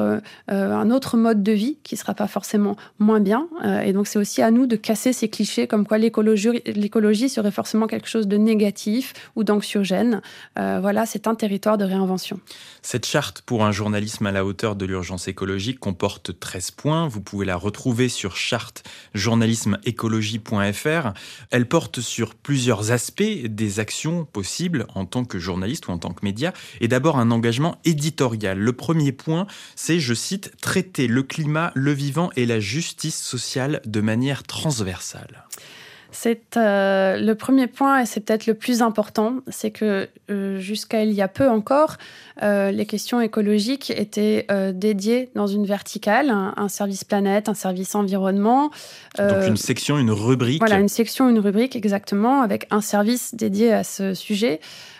un 0.49 0.91
autre 0.91 1.17
mode 1.17 1.43
de 1.43 1.53
vie 1.53 1.79
qui 1.83 1.95
ne 1.95 1.99
sera 1.99 2.15
pas 2.15 2.27
forcément 2.27 2.77
moins 2.99 3.21
bien. 3.21 3.49
et 3.85 3.93
donc 3.93 4.07
c'est 4.07 4.19
aussi 4.19 4.43
à 4.43 4.51
nous 4.51 4.67
de 4.67 4.77
casser 4.77 5.13
ces 5.13 5.29
clichés 5.29 5.67
comme 5.67 5.87
quoi 5.87 5.99
l'écologie 5.99 7.29
serait 7.29 7.51
forcément 7.51 7.87
quelque 7.87 8.09
chose 8.09 8.29
de 8.29 8.37
négatif 8.37 9.13
ou 9.37 9.45
d'anxiogène. 9.45 10.21
voilà, 10.57 11.07
c'est 11.07 11.27
un 11.27 11.35
territoire 11.35 11.79
de 11.79 11.85
réinvention. 11.85 12.41
Cette 12.83 13.07
charte 13.07 13.43
pour 13.43 13.65
un 13.65 13.73
journalisme 13.73 14.27
à 14.27 14.33
la 14.33 14.45
hauteur 14.45 14.77
de 14.77 14.87
l'urgence 14.87 15.29
écologique 15.29 15.81
comporte 15.81 16.39
13 16.39 16.71
points. 16.73 17.09
Vous 17.09 17.21
pouvez 17.21 17.47
la 17.47 17.57
retrouver 17.57 18.09
sur 18.09 18.37
chartejournalismeécologie.fr 18.37 21.13
elle 21.51 21.69
porte 21.69 22.01
sur 22.01 22.35
plusieurs 22.35 22.91
aspects 22.91 23.23
des 23.23 23.81
actions 23.81 24.25
possibles 24.25 24.87
en 24.95 25.05
tant 25.05 25.25
que 25.25 25.39
journaliste 25.39 25.89
ou 25.89 25.91
en 25.91 25.99
tant 25.99 26.13
que 26.13 26.25
média, 26.25 26.53
et 26.81 26.89
d'abord 26.89 27.19
un 27.19 27.31
engagement 27.31 27.79
éditorial. 27.85 28.59
Le 28.59 28.73
premier 28.73 29.13
point, 29.13 29.47
c'est, 29.77 30.01
je 30.01 30.15
cite, 30.15 30.53
traiter 30.61 31.07
le 31.07 31.23
climat, 31.23 31.73
le 31.75 31.93
vivant 31.93 32.31
et 32.37 32.47
la 32.47 32.61
justice 32.61 33.21
sociale 33.21 33.81
de 33.85 34.01
manière 34.01 34.43
transversale. 34.43 35.45
C'est 36.21 36.57
euh, 36.57 37.17
le 37.17 37.37
premier 37.37 37.69
point 37.69 38.01
et 38.01 38.05
c'est 38.05 38.19
peut-être 38.19 38.49
le 38.49 38.55
plus 38.55 38.83
important, 38.83 39.37
c'est 39.47 39.71
que 39.71 40.09
euh, 40.33 40.59
jusqu'à 40.59 41.05
il 41.05 41.13
y 41.13 41.23
a 41.23 41.29
peu 41.29 41.49
encore, 41.49 41.95
euh, 42.43 42.73
les 42.73 42.87
questions 42.87 43.21
écologiques 43.21 43.93
étaient 43.93 44.45
dédiées 44.75 45.31
dans 45.37 45.47
une 45.47 45.65
verticale, 45.65 46.31
un, 46.31 46.69
service 46.69 47.05
planète, 47.05 47.49
un 47.49 47.55
service 47.55 47.95
environnement. 47.95 48.73
Donc 49.17 49.47
une 49.47 49.57
section, 49.57 49.97
une 49.97 50.11
rubrique. 50.11 50.59
Voilà, 50.59 50.81
une 50.81 50.89
section, 50.89 51.29
une 51.29 51.39
rubrique 51.39 51.77
exactement, 51.77 52.43
avec 52.43 52.67
un 52.73 52.81
service 52.81 53.37
dédié 53.37 53.73
à 53.73 53.85
ce 53.85 54.13
sujet. 54.13 54.59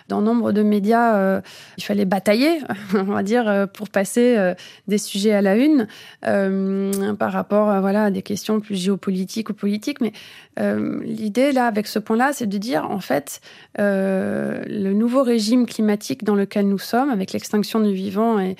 Dans 0.09 0.21
nombre 0.21 0.51
de 0.51 0.63
médias, 0.63 1.41
il 1.77 1.83
fallait 1.83 2.05
batailler, 2.05 2.59
on 2.93 3.03
va 3.03 3.23
dire, 3.23 3.67
pour 3.73 3.89
passer 3.89 4.53
des 4.87 4.97
sujets 4.97 5.33
à 5.33 5.41
la 5.41 5.55
une 5.55 5.87
par 6.21 7.31
rapport 7.31 7.79
voilà, 7.79 8.05
à 8.05 8.11
des 8.11 8.21
questions 8.21 8.59
plus 8.59 8.75
géopolitiques 8.75 9.49
ou 9.49 9.53
politiques. 9.53 10.01
Mais 10.01 10.11
l'idée, 11.03 11.51
là, 11.51 11.65
avec 11.67 11.87
ce 11.87 11.99
point-là, 11.99 12.31
c'est 12.33 12.47
de 12.47 12.57
dire, 12.57 12.89
en 12.89 12.99
fait, 12.99 13.39
le 13.77 14.91
nouveau 14.93 15.23
régime 15.23 15.65
climatique 15.65 16.23
dans 16.23 16.35
lequel 16.35 16.67
nous 16.67 16.79
sommes, 16.79 17.09
avec 17.09 17.31
l'extinction 17.31 17.79
du 17.79 17.93
vivant 17.93 18.39
et 18.39 18.55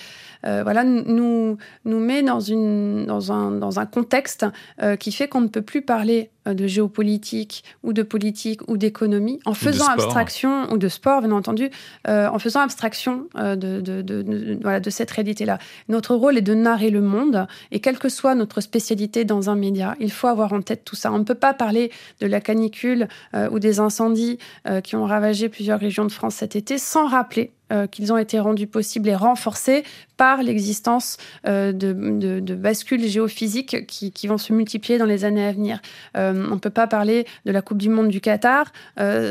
euh, 0.45 0.63
voilà, 0.63 0.83
nous, 0.83 1.57
nous 1.85 1.99
met 1.99 2.23
dans, 2.23 2.39
une, 2.39 3.05
dans, 3.05 3.31
un, 3.31 3.51
dans 3.51 3.79
un 3.79 3.85
contexte 3.85 4.45
euh, 4.81 4.95
qui 4.95 5.11
fait 5.11 5.27
qu'on 5.27 5.41
ne 5.41 5.47
peut 5.47 5.61
plus 5.61 5.81
parler 5.81 6.29
euh, 6.47 6.53
de 6.53 6.65
géopolitique 6.67 7.63
ou 7.83 7.91
de 7.91 8.03
politique 8.03 8.61
ou 8.69 8.77
d'économie 8.77 9.39
en 9.45 9.53
faisant 9.53 9.87
abstraction 9.87 10.71
ou 10.71 10.77
de 10.77 10.87
sport 10.87 11.21
bien 11.21 11.31
entendu 11.31 11.69
en 12.07 12.39
faisant 12.39 12.61
abstraction 12.61 13.27
de, 13.35 13.55
de, 13.55 14.01
de, 14.01 14.57
voilà, 14.61 14.79
de 14.79 14.89
cette 14.89 15.11
réalité 15.11 15.45
là 15.45 15.59
notre 15.87 16.15
rôle 16.15 16.37
est 16.37 16.41
de 16.41 16.53
narrer 16.53 16.89
le 16.89 17.01
monde 17.01 17.47
et 17.71 17.79
quelle 17.79 17.99
que 17.99 18.09
soit 18.09 18.35
notre 18.35 18.61
spécialité 18.61 19.25
dans 19.25 19.49
un 19.49 19.55
média 19.55 19.95
il 19.99 20.11
faut 20.11 20.27
avoir 20.27 20.53
en 20.53 20.61
tête 20.61 20.83
tout 20.85 20.95
ça. 20.95 21.11
On 21.11 21.19
ne 21.19 21.23
peut 21.23 21.35
pas 21.35 21.53
parler 21.53 21.91
de 22.19 22.27
la 22.27 22.41
canicule 22.41 23.07
ou 23.51 23.59
des 23.59 23.79
incendies 23.79 24.39
qui 24.83 24.95
ont 24.95 25.05
ravagé 25.05 25.49
plusieurs 25.49 25.79
régions 25.79 26.05
de 26.05 26.11
France 26.11 26.35
cet 26.35 26.55
été 26.55 26.77
sans 26.77 27.07
rappeler 27.07 27.51
euh, 27.71 27.87
qu'ils 27.87 28.11
ont 28.11 28.17
été 28.17 28.39
rendus 28.39 28.67
possibles 28.67 29.09
et 29.09 29.15
renforcés 29.15 29.83
par 30.17 30.41
l'existence 30.41 31.17
euh, 31.47 31.71
de, 31.71 32.55
bascules 32.55 33.07
géophysiques 33.07 33.85
qui, 33.85 34.27
vont 34.27 34.37
se 34.37 34.53
multiplier 34.53 34.97
dans 34.97 35.05
les 35.05 35.23
années 35.23 35.45
à 35.45 35.51
venir. 35.51 35.79
Euh, 36.17 36.47
on 36.49 36.55
ne 36.55 36.59
peut 36.59 36.69
pas 36.69 36.87
parler 36.87 37.25
de 37.45 37.51
la 37.51 37.61
Coupe 37.61 37.77
du 37.77 37.89
Monde 37.89 38.09
du 38.09 38.21
Qatar 38.21 38.71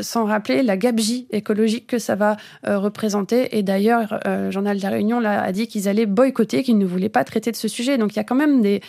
sans 0.01 0.25
rappeler 0.25 0.63
la 0.63 0.77
gabegie 0.77 1.27
écologique 1.31 1.87
que 1.87 1.99
ça 1.99 2.15
va 2.15 2.37
représenter. 2.65 3.57
Et 3.57 3.63
d'ailleurs, 3.63 4.19
le 4.25 4.51
journal 4.51 4.77
de 4.77 4.83
la 4.83 4.89
Réunion 4.89 5.23
a 5.23 5.51
dit 5.51 5.67
qu'ils 5.67 5.87
allaient 5.87 6.05
boycotter, 6.05 6.63
qu'ils 6.63 6.77
ne 6.77 6.85
voulaient 6.85 7.09
pas 7.09 7.23
traiter 7.23 7.51
de 7.51 7.55
ce 7.55 7.67
sujet. 7.67 7.97
Donc 7.97 8.13
il 8.13 8.17
y 8.17 8.19
a 8.19 8.23
quand 8.23 8.35
même 8.35 8.61
des 8.61 8.81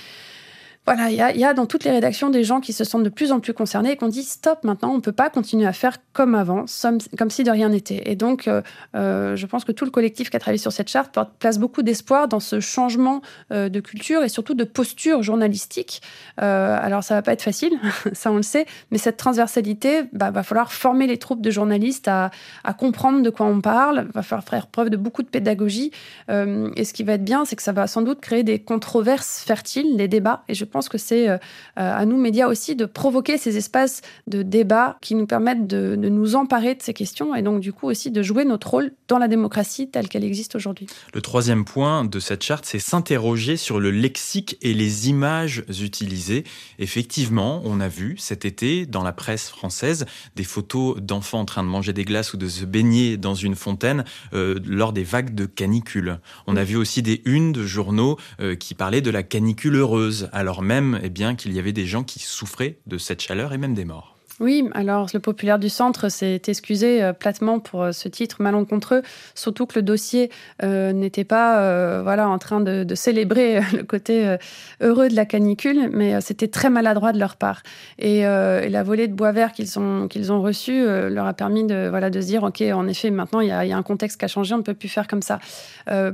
voilà, 0.87 1.11
il 1.11 1.39
y, 1.39 1.45
a 1.45 1.55
dans 1.55 1.67
toutes 1.67 1.85
les 1.85 1.91
rédactions 1.91 2.31
des 2.31 2.43
gens 2.43 2.61
qui 2.61 2.73
se 2.73 2.85
sentent 2.85 3.05
de 3.05 3.11
plus 3.11 3.33
en 3.33 3.39
plus 3.39 3.53
concernés 3.53 3.93
et 3.93 3.97
qui 3.97 4.03
ont 4.03 4.09
dit 4.09 4.25
stop, 4.25 4.65
maintenant, 4.65 4.91
on 4.91 4.97
ne 4.97 5.01
peut 5.01 5.13
pas 5.13 5.29
continuer 5.29 5.67
à 5.67 5.73
faire 5.73 5.99
comme 6.15 6.35
avant, 6.35 6.65
comme 7.17 7.31
si 7.31 7.45
de 7.45 7.51
rien 7.51 7.69
n'était. 7.69 8.11
Et 8.11 8.17
donc, 8.17 8.49
euh, 8.49 8.63
euh, 8.97 9.37
je 9.37 9.47
pense 9.47 9.65
que 9.65 9.73
tout 9.73 9.85
le 9.85 9.91
collectif 9.91 10.31
qui 10.31 10.37
a 10.37 10.41
travaillé 10.41 10.59
sur 10.59 10.73
cette 10.73 10.89
charte 10.89 11.17
place 11.39 11.59
beaucoup 11.59 11.83
d'espoir 11.83 12.29
dans 12.29 12.41
ce 12.41 12.61
changement 12.61 13.21
euh, 13.53 13.69
de 13.69 13.79
culture 13.79 14.25
et 14.25 14.29
surtout 14.29 14.55
de 14.55 14.65
posture 14.65 15.23
journalistique. 15.23 16.01
alors, 16.39 17.05
ça 17.05 17.15
va 17.15 17.23
pas 17.23 17.33
être 17.33 17.43
facile, 17.43 17.73
ça 18.13 18.33
on 18.33 18.37
le 18.37 18.43
sait, 18.43 18.67
mais 18.91 18.99
cette 18.99 19.19
transversalité, 19.19 20.05
bah, 20.13 20.31
va 20.31 20.43
falloir 20.43 20.73
former 20.73 21.07
les 21.07 21.19
troupes 21.19 21.43
de 21.43 21.51
journalistes 21.51 22.09
à, 22.09 22.31
comprendre 22.79 23.23
de 23.23 23.31
quoi 23.31 23.47
on 23.47 23.61
parle, 23.61 24.09
va 24.15 24.23
falloir 24.23 24.49
faire 24.49 24.67
preuve 24.67 24.89
de 24.89 24.97
beaucoup 24.97 25.23
de 25.23 25.29
pédagogie. 25.29 25.93
et 26.29 26.85
ce 26.85 26.93
qui 26.93 27.05
va 27.05 27.13
être 27.13 27.25
bien, 27.25 27.45
c'est 27.45 27.55
que 27.55 27.63
ça 27.63 27.73
va 27.73 27.87
sans 27.87 28.03
doute 28.03 28.21
créer 28.21 28.43
des 28.43 28.59
controverses 28.59 29.45
fertiles, 29.47 29.97
des 29.97 30.09
débats. 30.09 30.43
Pense 30.71 30.89
que 30.89 30.99
c'est 30.99 31.29
euh, 31.29 31.39
à 31.77 32.05
nous, 32.07 32.17
médias 32.17 32.49
aussi, 32.49 32.77
de 32.77 32.87
provoquer 32.87 33.39
ces 33.39 33.57
espaces 33.57 34.03
de 34.27 34.43
débat 34.43 34.99
qui 35.01 35.15
nous 35.15 35.27
permettent 35.27 35.67
de, 35.67 35.97
nous 35.97 36.35
emparer 36.35 36.75
de 36.75 36.83
ces 36.83 36.95
questions 36.95 37.35
et 37.35 37.43
donc 37.43 37.61
du 37.61 37.73
coup 37.73 37.87
aussi 37.87 38.11
de 38.11 38.23
jouer 38.23 38.45
notre 38.45 38.71
rôle 38.71 38.93
dans 39.09 39.19
la 39.19 39.29
démocratie 39.29 39.89
telle 39.91 40.09
qu'elle 40.09 40.25
existe 40.25 40.55
aujourd'hui. 40.55 40.87
Le 41.15 41.21
troisième 41.21 41.65
point 41.65 42.05
de 42.05 42.21
cette 42.21 42.43
charte, 42.43 42.65
c'est 42.67 42.79
s'interroger 42.79 43.57
sur 43.57 43.81
le 43.81 43.91
lexique 43.91 44.57
et 44.63 44.75
les 44.75 45.09
images 45.09 45.65
utilisées. 45.81 46.45
Effectivement, 46.79 47.61
on 47.65 47.81
a 47.81 47.89
vu 47.89 48.17
cet 48.19 48.45
été 48.45 48.87
dans 48.87 49.03
la 49.03 49.13
presse 49.13 49.49
française 49.49 50.07
des 50.37 50.45
photos 50.45 50.97
d'enfants 51.01 51.41
en 51.41 51.45
train 51.45 51.63
de 51.63 51.69
manger 51.69 51.93
des 51.93 52.05
glaces 52.05 52.33
ou 52.33 52.37
de 52.37 52.49
se 52.49 52.65
baigner 52.65 53.17
dans 53.17 53.35
une 53.35 53.55
fontaine 53.55 54.05
euh, 54.33 54.59
lors 54.67 54.93
des 54.93 55.05
vagues 55.05 55.35
de 55.35 55.47
canicule. 55.47 56.19
On 56.47 56.57
a 56.57 56.65
vu 56.65 56.77
aussi 56.77 57.03
des 57.03 57.23
unes 57.25 57.53
de 57.53 57.67
journaux 57.67 58.19
euh, 58.41 58.55
qui 58.55 58.75
parlaient 58.75 59.01
de 59.01 59.11
la 59.11 59.23
canicule 59.23 59.77
heureuse. 59.77 60.29
Alors 60.33 60.60
même 60.63 61.01
eh 61.03 61.11
bien 61.11 61.35
qu'il 61.35 61.53
y 61.53 61.59
avait 61.59 61.73
des 61.73 61.87
gens 61.87 62.05
qui 62.05 62.19
souffraient 62.19 62.79
de 62.87 62.99
cette 62.99 63.21
chaleur 63.21 63.53
et 63.53 63.59
même 63.59 63.75
des 63.75 63.85
morts. 63.85 64.20
Oui, 64.41 64.67
alors 64.73 65.09
le 65.13 65.21
populaire 65.21 65.59
du 65.59 65.69
centre 65.69 66.09
s'est 66.09 66.41
excusé 66.47 67.03
euh, 67.03 67.13
platement 67.13 67.61
pour 67.61 67.83
euh, 67.83 67.93
ce 67.93 68.09
titre 68.09 68.41
malencontreux, 68.41 69.03
surtout 69.35 69.67
que 69.67 69.79
le 69.79 69.83
dossier 69.83 70.31
euh, 70.63 70.95
n'était 70.95 71.25
pas 71.25 72.01
voilà 72.03 72.27
en 72.29 72.39
train 72.39 72.61
de, 72.61 72.95
célébrer 72.95 73.61
le 73.77 73.83
côté 73.83 74.37
heureux 74.81 75.09
de 75.09 75.15
la 75.15 75.27
canicule, 75.27 75.91
mais 75.93 76.21
c'était 76.23 76.49
très 76.49 76.71
maladroit 76.71 77.13
de 77.13 77.19
leur 77.19 77.37
part. 77.37 77.63
Et, 77.99 78.23
la 78.23 78.83
volée 78.83 79.09
de 79.09 79.13
bois 79.13 79.33
vert 79.33 79.53
qu'ils 79.53 79.79
ont 80.33 80.43
reçue 80.43 80.85
leur 80.85 81.27
a 81.27 81.35
permis 81.35 81.65
de 81.65 81.89
voilà 81.89 82.09
de 82.09 82.21
se 82.21 82.27
dire 82.27 82.43
ok 82.45 82.63
en 82.73 82.87
effet 82.89 83.11
maintenant 83.11 83.41
il 83.41 83.49
y 83.49 83.53
a, 83.53 83.77
un 83.77 83.83
contexte 83.83 84.19
qui 84.19 84.25
a 84.25 84.29
changé, 84.29 84.55
on 84.55 84.59
ne 84.59 84.63
peut 84.63 84.75
plus 84.75 84.89
faire 84.89 85.07
comme 85.07 85.23
ça. 85.23 85.39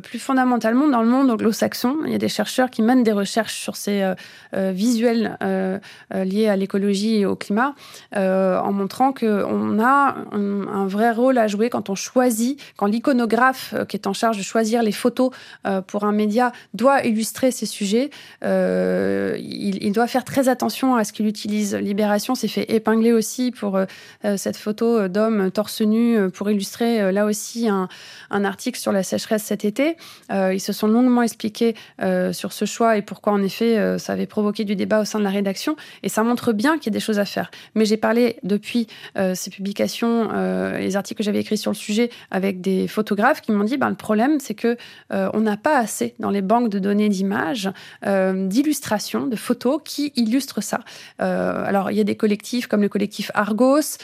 plus 0.03 0.19
fondamentalement 0.19 0.89
dans 0.89 1.03
le 1.03 1.09
monde 1.09 1.31
anglo-saxon, 1.31 1.99
il 2.07 2.13
y 2.13 2.15
a 2.15 2.19
des 2.19 2.29
chercheurs 2.29 2.71
qui 2.71 2.83
mènent 2.83 3.05
des 3.05 3.13
recherches 3.13 3.55
sur 3.55 3.77
ces 3.77 4.13
visuels 4.53 5.39
liés 6.13 6.49
à 6.49 6.57
l'écologie 6.57 7.17
et 7.17 7.27
au 7.27 7.37
climat. 7.37 7.75
Euh, 8.17 8.59
en 8.59 8.73
montrant 8.73 9.13
qu'on 9.13 9.79
a 9.79 10.17
un, 10.33 10.87
vrai 10.87 11.11
rôle 11.11 11.39
à 11.39 11.49
jouer 11.49 11.69
quand 11.69 11.91
on 11.91 11.95
choisit, 11.95 12.61
quand 12.77 12.87
l'iconographe 12.87 13.75
euh, 13.75 13.85
qui 13.85 13.97
est 13.97 14.07
en 14.07 14.13
charge 14.13 14.39
de 14.39 14.43
choisir 14.43 14.83
les 14.83 14.93
photos 14.93 15.31
euh, 15.67 15.83
pour 15.83 16.05
un 16.05 16.13
média 16.13 16.53
doit 16.73 17.05
illustrer 17.05 17.51
ces 17.51 17.67
sujets, 17.67 18.11
il, 18.43 19.93
doit 19.93 20.07
faire 20.07 20.25
très 20.25 20.49
attention 20.49 20.97
à 20.97 21.05
ce 21.05 21.13
qu'il 21.13 21.27
utilise. 21.27 21.75
Libération 21.75 22.35
s'est 22.35 22.49
fait 22.49 22.71
épingler 22.71 23.13
aussi 23.13 23.51
pour 23.51 23.79
cette 24.37 24.57
photo 24.57 25.09
d'homme 25.09 25.51
torse 25.51 25.81
nu 25.81 26.31
pour 26.31 26.51
illustrer 26.51 27.11
là 27.13 27.25
aussi 27.25 27.69
un, 27.69 27.89
un, 28.31 28.45
article 28.45 28.79
sur 28.79 28.93
la 28.93 29.03
sécheresse 29.03 29.45
cet 29.45 29.65
été. 29.65 29.97
ils 30.31 30.61
se 30.61 30.73
sont 30.73 30.87
longuement 30.87 31.23
expliqués 31.23 31.75
sur 32.33 32.53
ce 32.53 32.65
choix 32.67 32.99
et 32.99 33.03
pourquoi 33.03 33.33
en 33.33 33.43
effet 33.43 33.99
ça 33.99 34.13
avait 34.13 34.27
provoqué 34.27 34.65
du 34.65 34.77
débat 34.77 35.01
au 35.01 35.05
sein 35.05 35.19
de 35.19 35.25
la 35.25 35.31
rédaction 35.31 35.77
et 36.03 36.09
ça 36.09 36.23
montre 36.23 36.53
bien 36.53 36.77
qu'il 36.77 36.93
y 36.93 36.95
a 36.95 36.99
des 36.99 37.05
choses 37.05 37.19
à 37.19 37.25
faire. 37.25 37.51
Mais 37.75 37.87
j'ai 37.87 37.96
parlé 37.97 38.37
depuis 38.43 38.87
euh, 39.17 39.35
ces 39.35 39.51
publications, 39.51 40.29
euh, 40.33 40.79
les 40.79 40.97
articles 40.97 41.19
que 41.19 41.25
j'avais 41.25 41.41
écrits 41.41 41.59
sur 41.59 41.71
le 41.71 41.77
sujet 41.77 42.11
avec 42.31 42.61
des 42.61 42.89
photographes 42.89 43.41
qui 43.41 43.53
m'ont 43.53 43.65
dit 43.65 43.77
ben, 43.77 43.89
le 43.89 43.97
problème, 43.97 44.41
c'est 44.41 44.55
que 44.55 44.77
euh, 45.13 45.31
on 45.35 45.41
n'a 45.41 45.57
pas 45.57 45.79
assez 45.79 46.15
dans 46.19 46.31
les 46.31 46.43
banques 46.43 46.69
de 46.69 46.79
données 46.79 47.09
d'images, 47.09 47.71
d'illustrations, 48.05 49.27
de 49.27 49.37
photos 49.37 49.81
qui 49.85 50.13
illustrent 50.17 50.63
ça. 50.63 50.81
alors, 51.19 51.91
il 51.91 51.97
y 51.97 52.01
a 52.01 52.05
des 52.05 52.17
collectifs 52.17 52.67
comme 52.67 52.83
le 52.83 52.89
collectif 52.89 53.31
Argos 53.35 53.99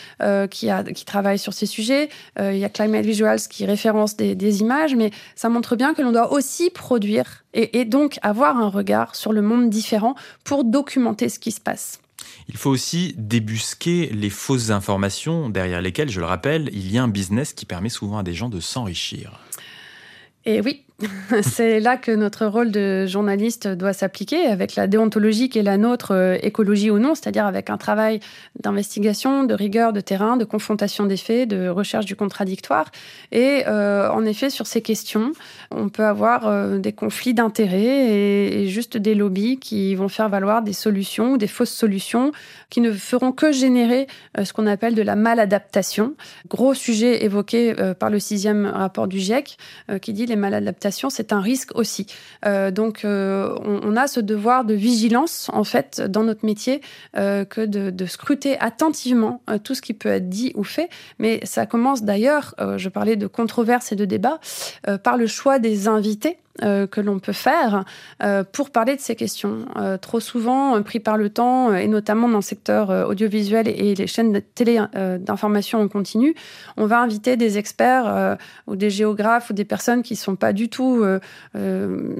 qui, 0.51 1.05
travaille 1.05 1.39
sur 1.39 1.53
ces 1.53 1.67
sujets. 1.67 2.09
il 2.39 2.57
y 2.57 2.65
a 2.65 2.69
Climate 2.69 3.05
Visuals 3.05 3.41
qui 3.49 3.65
référence 3.65 4.17
des, 4.17 4.61
images, 4.61 4.95
mais 4.95 5.11
ça 5.35 5.49
montre 5.49 5.77
bien 5.77 5.95
que 5.95 6.03
l'on 6.03 6.13
doit 6.13 6.33
aussi 6.33 6.71
produire 6.71 7.45
et 7.55 7.85
donc 7.85 8.19
avoir 8.23 8.57
un 8.57 8.69
regard 8.69 9.15
sur 9.15 9.33
le 9.33 9.43
monde 9.43 9.71
différent 9.71 10.15
pour 10.45 10.65
documenter 10.65 11.29
ce 11.29 11.39
qui 11.39 11.53
se 11.53 11.61
passe. 11.61 12.03
Il 12.49 12.57
faut 12.57 12.71
aussi 12.71 13.15
débusquer 13.17 14.11
les 14.13 14.31
fausses 14.31 14.71
informations 14.71 15.49
derrière 15.49 15.81
lesquelles, 15.81 16.11
je 16.11 16.21
le 16.21 16.27
rappelle, 16.27 16.69
il 16.73 16.91
y 16.93 16.99
a 16.99 17.03
un 17.03 17.09
business 17.09 17.53
qui 17.53 17.67
permet 17.67 17.89
souvent 17.89 18.19
à 18.19 18.23
des 18.23 18.35
gens 18.35 18.49
de 18.49 18.61
s'enrichir. 18.61 19.41
Et 20.45 20.61
oui, 20.61 20.85
c'est 21.43 21.81
là 21.81 21.97
que 21.97 22.13
notre 22.13 22.47
rôle 22.47 22.71
de 22.71 23.07
journaliste 23.07 23.67
doit 23.69 23.93
s'appliquer, 23.93 24.47
avec 24.47 24.75
la 24.77 24.87
déontologie 24.87 25.49
qui 25.49 25.59
est 25.59 25.63
la 25.63 25.77
nôtre, 25.77 26.13
euh, 26.13 26.37
écologie 26.43 26.91
ou 26.91 26.99
non, 26.99 27.15
c'est-à-dire 27.15 27.47
avec 27.47 27.71
un 27.71 27.77
travail 27.77 28.21
d'investigation, 28.61 29.45
de 29.45 29.55
rigueur 29.55 29.93
de 29.93 30.01
terrain, 30.01 30.37
de 30.37 30.45
confrontation 30.45 31.07
des 31.07 31.17
faits, 31.17 31.49
de 31.49 31.69
recherche 31.69 32.07
du 32.07 32.17
contradictoire. 32.17 32.91
Et 33.31 33.65
euh, 33.67 34.11
en 34.11 34.25
effet, 34.25 34.51
sur 34.51 34.67
ces 34.67 34.83
questions, 34.83 35.33
on 35.71 35.89
peut 35.89 36.05
avoir 36.05 36.47
euh, 36.47 36.79
des 36.79 36.93
conflits 36.93 37.35
d'intérêts 37.35 37.83
et, 37.83 38.69
juste 38.69 38.97
des 38.97 39.15
lobbies 39.15 39.59
qui 39.59 39.95
vont 39.95 40.09
faire 40.09 40.29
valoir 40.29 40.63
des 40.63 40.73
solutions 40.73 41.33
ou 41.33 41.39
des 41.39 41.47
fausses 41.47 41.73
solutions 41.73 42.33
qui 42.71 42.81
ne 42.81 42.93
feront 42.93 43.33
que 43.33 43.53
générer 43.53 44.07
ce 44.43 44.53
qu'on 44.53 44.67
appelle 44.67 44.95
de 44.95 45.03
la 45.03 45.17
maladaptation. 45.17 46.15
Gros 46.49 46.75
sujet 46.75 47.25
évoqué 47.25 47.75
par 47.99 48.09
le 48.09 48.19
sixième 48.19 48.67
rapport 48.67 49.09
du 49.09 49.19
GIEC 49.19 49.59
qui 50.01 50.13
dit 50.13 50.25
les 50.27 50.37
maladaptations 50.37 50.92
c'est 50.93 51.33
un 51.33 51.41
risque 51.41 51.75
aussi. 51.75 52.07
Euh, 52.45 52.71
donc, 52.71 53.05
euh, 53.05 53.57
on, 53.65 53.97
a 53.97 54.07
ce 54.07 54.21
devoir 54.21 54.65
de 54.65 54.75
vigilance, 54.75 55.51
en 55.53 55.65
fait, 55.65 56.01
dans 56.01 56.23
notre 56.23 56.45
métier, 56.45 56.81
euh, 57.17 57.45
que 57.45 57.61
de, 57.63 58.07
scruter 58.07 58.61
attentivement 58.61 59.43
tout 59.63 59.75
ce 59.75 59.81
qui 59.81 59.95
peut 59.95 60.09
être 60.09 60.29
dit 60.29 60.53
ou 60.55 60.65
fait. 60.65 60.91
Mais 61.19 61.41
ça 61.45 61.67
commence 61.67 62.03
d'ailleurs, 62.03 62.55
je 62.77 62.89
parlais 62.89 63.17
de 63.17 63.27
controverses 63.27 63.93
et 63.93 63.97
de 63.97 64.05
débats, 64.05 64.41
par 65.05 65.17
le 65.17 65.27
choix 65.27 65.59
des 65.59 65.89
invités 65.89 66.37
que 66.61 67.01
l'on 67.01 67.19
peut 67.19 67.33
faire 67.33 67.85
pour 68.53 68.71
parler 68.71 68.97
de 68.97 69.01
ces 69.01 69.17
questions. 69.17 69.65
trop 70.01 70.21
souvent, 70.21 70.81
pris 70.83 71.01
par 71.01 71.17
le 71.17 71.31
temps, 71.31 71.75
et 71.75 71.89
notamment 71.89 72.29
dans 72.29 72.39
le 72.39 72.43
secteur 72.43 73.09
audiovisuel 73.09 73.69
et 73.69 73.95
les 73.95 74.07
chaînes 74.07 74.33
de 74.33 74.41
télé 74.41 74.81
d'information 75.21 75.81
en 75.81 75.89
continu, 75.89 76.35
on 76.77 76.87
va 76.87 77.01
inviter 77.01 77.37
des 77.37 77.59
experts 77.59 78.37
ou 78.67 78.77
des 78.77 78.91
géographes 78.91 79.51
ou 79.51 79.53
des 79.55 79.65
personnes 79.65 80.03
qui 80.03 80.13
ne 80.15 80.19
sont 80.19 80.37
pas 80.37 80.53
du 80.53 80.69
tout 80.69 81.05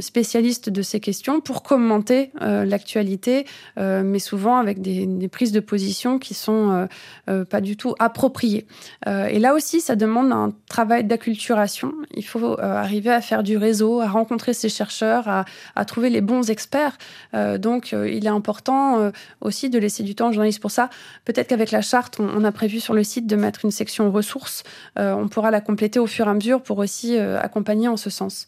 spécialistes 0.01 0.71
de 0.71 0.83
ces 0.83 1.01
questions 1.01 1.41
pour 1.41 1.63
commenter 1.63 2.33
l'actualité, 2.41 3.47
mais 3.77 4.19
souvent 4.19 4.57
avec 4.57 4.81
des, 4.81 5.07
des, 5.07 5.29
prises 5.29 5.53
de 5.53 5.61
position 5.61 6.19
qui 6.19 6.35
sont 6.35 6.89
pas 7.27 7.61
du 7.61 7.77
tout 7.77 7.95
appropriées. 7.99 8.67
et 9.07 9.39
là 9.39 9.55
aussi, 9.55 9.81
ça 9.81 9.97
demande 9.97 10.33
un 10.33 10.53
travail 10.69 11.05
d'acculturation. 11.05 11.93
Il 12.15 12.25
faut 12.25 12.59
euh, 12.59 12.63
arriver 12.63 13.11
à 13.11 13.21
faire 13.21 13.43
du 13.43 13.57
réseau, 13.57 14.01
à 14.01 14.07
rencontrer 14.23 14.55
ces 14.55 14.69
chercheurs, 14.69 15.29
à, 15.29 15.85
trouver 15.85 16.11
les 16.11 16.21
bons 16.21 16.49
experts. 16.49 16.97
Euh, 17.35 17.59
donc, 17.59 17.93
euh, 17.93 18.09
il 18.09 18.25
est 18.25 18.31
important 18.31 19.11
aussi 19.41 19.69
de 19.69 19.79
laisser 19.79 20.05
du 20.05 20.15
temps 20.15 20.29
aux 20.29 20.33
journalistes 20.33 20.63
pour 20.63 20.71
ça. 20.71 20.91
Peut-être 21.25 21.49
qu'avec 21.49 21.73
la 21.73 21.83
charte, 21.83 22.21
on, 22.21 22.45
a 22.45 22.53
prévu 22.53 22.79
sur 22.79 22.95
le 22.95 23.03
site 23.03 23.27
de 23.27 23.37
mettre 23.37 23.65
une 23.65 23.71
section 23.71 24.11
ressources. 24.13 24.63
on 24.97 25.29
pourra 25.29 25.51
la 25.51 25.61
compléter 25.61 25.99
au 25.99 26.07
fur 26.07 26.27
et 26.27 26.31
à 26.31 26.35
mesure 26.35 26.63
pour 26.63 26.79
aussi 26.79 27.19
accompagner 27.19 27.89
en 27.89 27.97
ce 27.97 28.11
sens. 28.11 28.47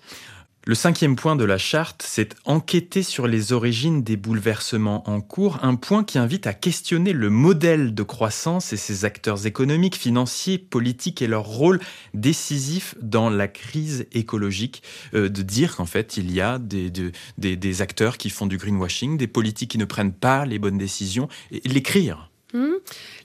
Le 0.66 0.75
cinquième 0.75 1.14
point 1.14 1.37
de 1.37 1.44
la 1.44 1.59
charte, 1.59 2.02
c'est 2.06 2.35
enquêter 2.47 3.02
sur 3.02 3.26
les 3.26 3.52
origines 3.52 4.02
des 4.02 4.16
bouleversements 4.16 5.06
en 5.11 5.21
cours, 5.21 5.59
un 5.62 5.75
point 5.75 6.04
qui 6.04 6.16
invite 6.16 6.47
à 6.47 6.54
questionner 6.54 7.12
le 7.12 7.28
modèle 7.28 7.94
de 7.94 8.02
croissance 8.02 8.73
et 8.73 8.78
ses 8.78 9.04
acteurs 9.04 9.47
économiques, 9.47 9.94
financiers, 9.94 10.56
politiques 10.56 11.21
et 11.21 11.26
leur 11.26 11.44
rôle 11.44 11.80
décisif 12.14 12.94
dans 13.02 13.28
la 13.28 13.47
crise 13.47 14.06
écologique, 14.12 14.83
euh, 15.12 15.28
de 15.28 15.42
dire 15.42 15.76
qu'en 15.76 15.85
fait 15.85 16.16
il 16.16 16.33
y 16.33 16.40
a 16.40 16.59
des, 16.59 17.83
acteurs 17.83 18.16
qui 18.16 18.30
font 18.30 18.47
du 18.47 18.56
greenwashing, 18.56 19.18
des 19.18 19.26
politiques 19.26 19.73
qui 19.73 19.78
ne 19.78 19.85
prennent 19.85 20.14
pas 20.14 20.47
les 20.47 20.59
bonnes 20.59 20.78
décisions, 20.78 21.28
et 21.50 21.61
l'écrire. 21.68 22.30
Mmh. 22.54 22.68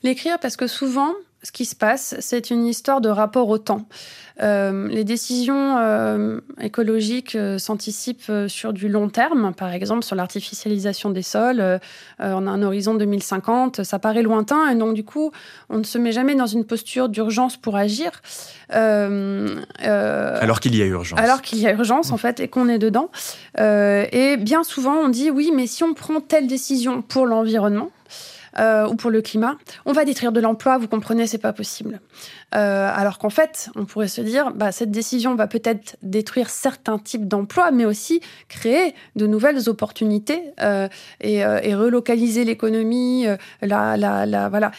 L'écrire 0.03 0.39
parce 0.41 0.58
que 0.58 0.67
souvent, 0.67 1.13
ce 1.41 1.51
qui 1.51 1.65
se 1.65 1.75
passe, 1.75 2.15
c'est 2.19 2.50
une 2.50 2.65
histoire 2.65 3.00
de 3.00 3.10
rapport 3.10 3.48
au 3.48 3.58
temps. 3.58 3.88
Euh, 4.41 4.88
les 4.88 5.03
décisions 5.03 5.77
euh, 5.77 6.39
écologiques 6.62 7.36
euh, 7.36 7.58
s'anticipent 7.58 8.31
sur 8.48 8.72
du 8.72 8.88
long 8.88 9.10
terme, 9.10 9.53
par 9.53 9.74
exemple 9.74 10.03
sur 10.03 10.15
l'artificialisation 10.15 11.10
des 11.10 11.22
sols. 11.22 11.79
on 12.19 12.48
a 12.48 12.50
un 12.50 12.63
horizon 12.63 12.93
2050, 12.96 13.84
ça 13.84 14.00
paraît 14.00 14.22
lointain, 14.22 14.69
et 14.69 14.75
donc 14.75 14.93
du 14.93 15.03
coup, 15.03 15.31
on 15.69 15.79
ne 15.79 15.84
se 15.84 15.98
met 15.98 16.12
jamais 16.12 16.36
dans 16.36 16.48
une 16.48 16.65
posture 16.65 17.10
d'urgence 17.10 17.58
pour 17.58 17.75
agir. 17.75 18.22
alors 18.69 20.60
qu'il 20.60 20.75
y 20.75 20.81
a 20.81 20.86
urgence. 20.86 21.19
Alors 21.19 21.41
qu'il 21.41 21.60
y 21.60 21.67
a 21.67 21.74
urgence, 21.74 22.12
en 22.12 22.17
fait, 22.17 22.39
et 22.39 22.48
qu'on 22.48 22.69
est 22.69 22.79
dedans. 22.79 23.10
et 23.58 24.38
bien 24.38 24.63
souvent, 24.63 24.96
on 24.96 25.10
dit 25.10 25.31
oui, 25.31 25.51
mais 25.55 25.67
si 25.67 25.84
on 25.84 25.93
prend 25.93 26.22
telle 26.22 26.48
décision 26.48 27.01
pour 27.01 27.25
l'environnement, 27.25 27.91
euh, 28.58 28.88
ou 28.88 28.96
pour 28.96 29.12
le 29.12 29.22
climat, 29.22 29.58
on 29.86 29.94
va 29.94 30.06
détruire 30.06 30.32
de 30.32 30.39
l'emploi, 30.39 30.77
vous 30.77 30.88
comprenez, 30.88 31.27
c'est 31.27 31.38
pas 31.38 31.53
possible. 31.53 32.00
Euh, 32.56 32.91
alors 32.94 33.20
qu'en 33.20 33.29
fait, 33.29 33.70
on 33.75 33.86
pourrait 33.86 34.08
se 34.08 34.22
dire, 34.22 34.51
bah, 34.53 34.72
cette 34.72 34.91
décision 34.91 35.36
va 35.36 35.48
peut-être 35.48 35.98
détruire 36.01 36.50
certains 36.50 36.98
types 36.98 37.27
d'emplois, 37.27 37.72
mais 37.72 37.86
aussi 37.86 38.22
créer 38.48 38.96
de 39.15 39.27
nouvelles 39.27 39.70
opportunités 39.70 40.41
euh, 40.62 40.88
et, 41.22 41.44
relocaliser 41.75 42.44
l'économie. 42.44 43.27
voilà, 43.62 44.72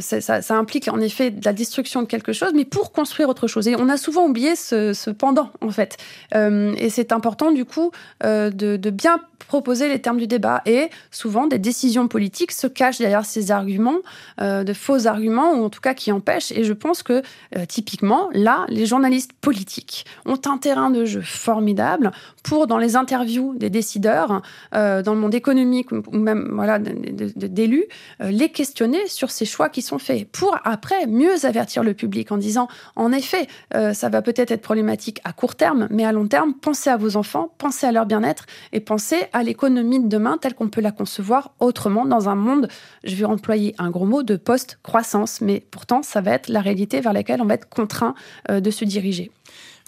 ça, 0.00 0.56
implique 0.56 0.88
en 0.88 1.00
effet 1.00 1.30
de 1.30 1.44
la 1.44 1.52
destruction 1.52 2.02
de 2.02 2.06
quelque 2.06 2.32
chose, 2.32 2.52
mais 2.54 2.64
pour 2.64 2.92
construire 2.92 3.28
autre 3.28 3.46
chose. 3.46 3.68
Et 3.68 3.76
on 3.76 3.88
a 3.88 3.96
souvent 3.96 4.26
oublié 4.26 4.56
ce, 4.56 5.10
pendant, 5.10 5.50
en 5.60 5.70
fait. 5.70 5.98
et 6.34 6.90
c'est 6.90 7.12
important, 7.12 7.52
du 7.52 7.64
coup, 7.64 7.92
de, 8.22 8.50
de 8.50 8.90
bien 8.90 9.20
proposer 9.52 9.88
les 9.88 10.00
termes 10.00 10.16
du 10.16 10.26
débat. 10.26 10.62
Et 10.64 10.88
souvent, 11.10 11.46
des 11.46 11.58
décisions 11.58 12.08
politiques 12.08 12.52
se 12.52 12.66
cachent 12.66 12.98
derrière 12.98 13.24
ces 13.24 13.50
arguments, 13.50 13.98
euh, 14.40 14.64
de 14.64 14.72
faux 14.72 15.06
arguments, 15.06 15.52
ou 15.52 15.64
en 15.64 15.68
tout 15.68 15.80
cas 15.80 15.92
qui 15.92 16.10
empêchent. 16.10 16.52
Et 16.52 16.64
je 16.64 16.72
que, 17.02 17.22
euh, 17.56 17.64
typiquement, 17.66 18.28
là, 18.32 18.66
les 18.68 18.86
journalistes 18.86 19.32
politiques 19.40 20.04
ont 20.26 20.40
un 20.46 20.58
terrain 20.58 20.90
de 20.90 21.04
jeu 21.04 21.22
formidable 21.22 22.12
pour, 22.42 22.66
dans 22.66 22.78
les 22.78 22.96
interviews 22.96 23.54
des 23.56 23.70
décideurs, 23.70 24.42
euh, 24.74 25.02
dans 25.02 25.14
le 25.14 25.20
monde 25.20 25.34
économique 25.34 25.92
ou 25.92 26.16
même 26.16 26.50
voilà, 26.52 26.78
d'élus, 26.78 27.84
les 28.20 28.50
questionner 28.50 29.06
sur 29.06 29.30
ces 29.30 29.44
choix 29.44 29.68
qui 29.68 29.82
sont 29.82 29.98
faits, 29.98 30.28
pour 30.30 30.56
après 30.64 31.06
mieux 31.06 31.44
avertir 31.44 31.82
le 31.82 31.94
public 31.94 32.32
en 32.32 32.36
disant, 32.36 32.68
en 32.96 33.12
effet, 33.12 33.46
ça 33.70 34.08
va 34.08 34.22
peut-être 34.22 34.50
être 34.50 34.62
problématique 34.62 35.20
à 35.24 35.32
court 35.32 35.54
terme, 35.54 35.86
mais 35.90 36.04
à 36.04 36.12
long 36.12 36.26
terme, 36.26 36.54
pensez 36.54 36.90
à 36.90 36.96
vos 36.96 37.16
enfants, 37.16 37.52
pensez 37.58 37.86
à 37.86 37.92
leur 37.92 38.06
bien-être 38.06 38.46
et 38.72 38.80
pensez 38.80 39.22
à 39.32 39.42
l'économie 39.42 40.00
de 40.00 40.08
demain 40.08 40.38
telle 40.38 40.54
qu'on 40.54 40.68
peut 40.68 40.80
la 40.80 40.92
concevoir 40.92 41.52
autrement 41.60 42.04
dans 42.04 42.28
un 42.28 42.34
monde 42.34 42.68
je 43.04 43.14
vais 43.16 43.24
employer 43.24 43.74
un 43.78 43.90
gros 43.90 44.04
mot 44.04 44.22
de 44.22 44.36
post-croissance, 44.36 45.40
mais 45.40 45.64
pourtant 45.70 46.02
ça 46.02 46.20
va 46.20 46.32
être 46.32 46.48
la 46.48 46.60
réalité 46.60 46.91
vers 47.00 47.12
laquelle 47.12 47.40
on 47.40 47.46
va 47.46 47.54
être 47.54 47.68
contraint 47.68 48.14
euh, 48.50 48.60
de 48.60 48.70
se 48.70 48.84
diriger. 48.84 49.30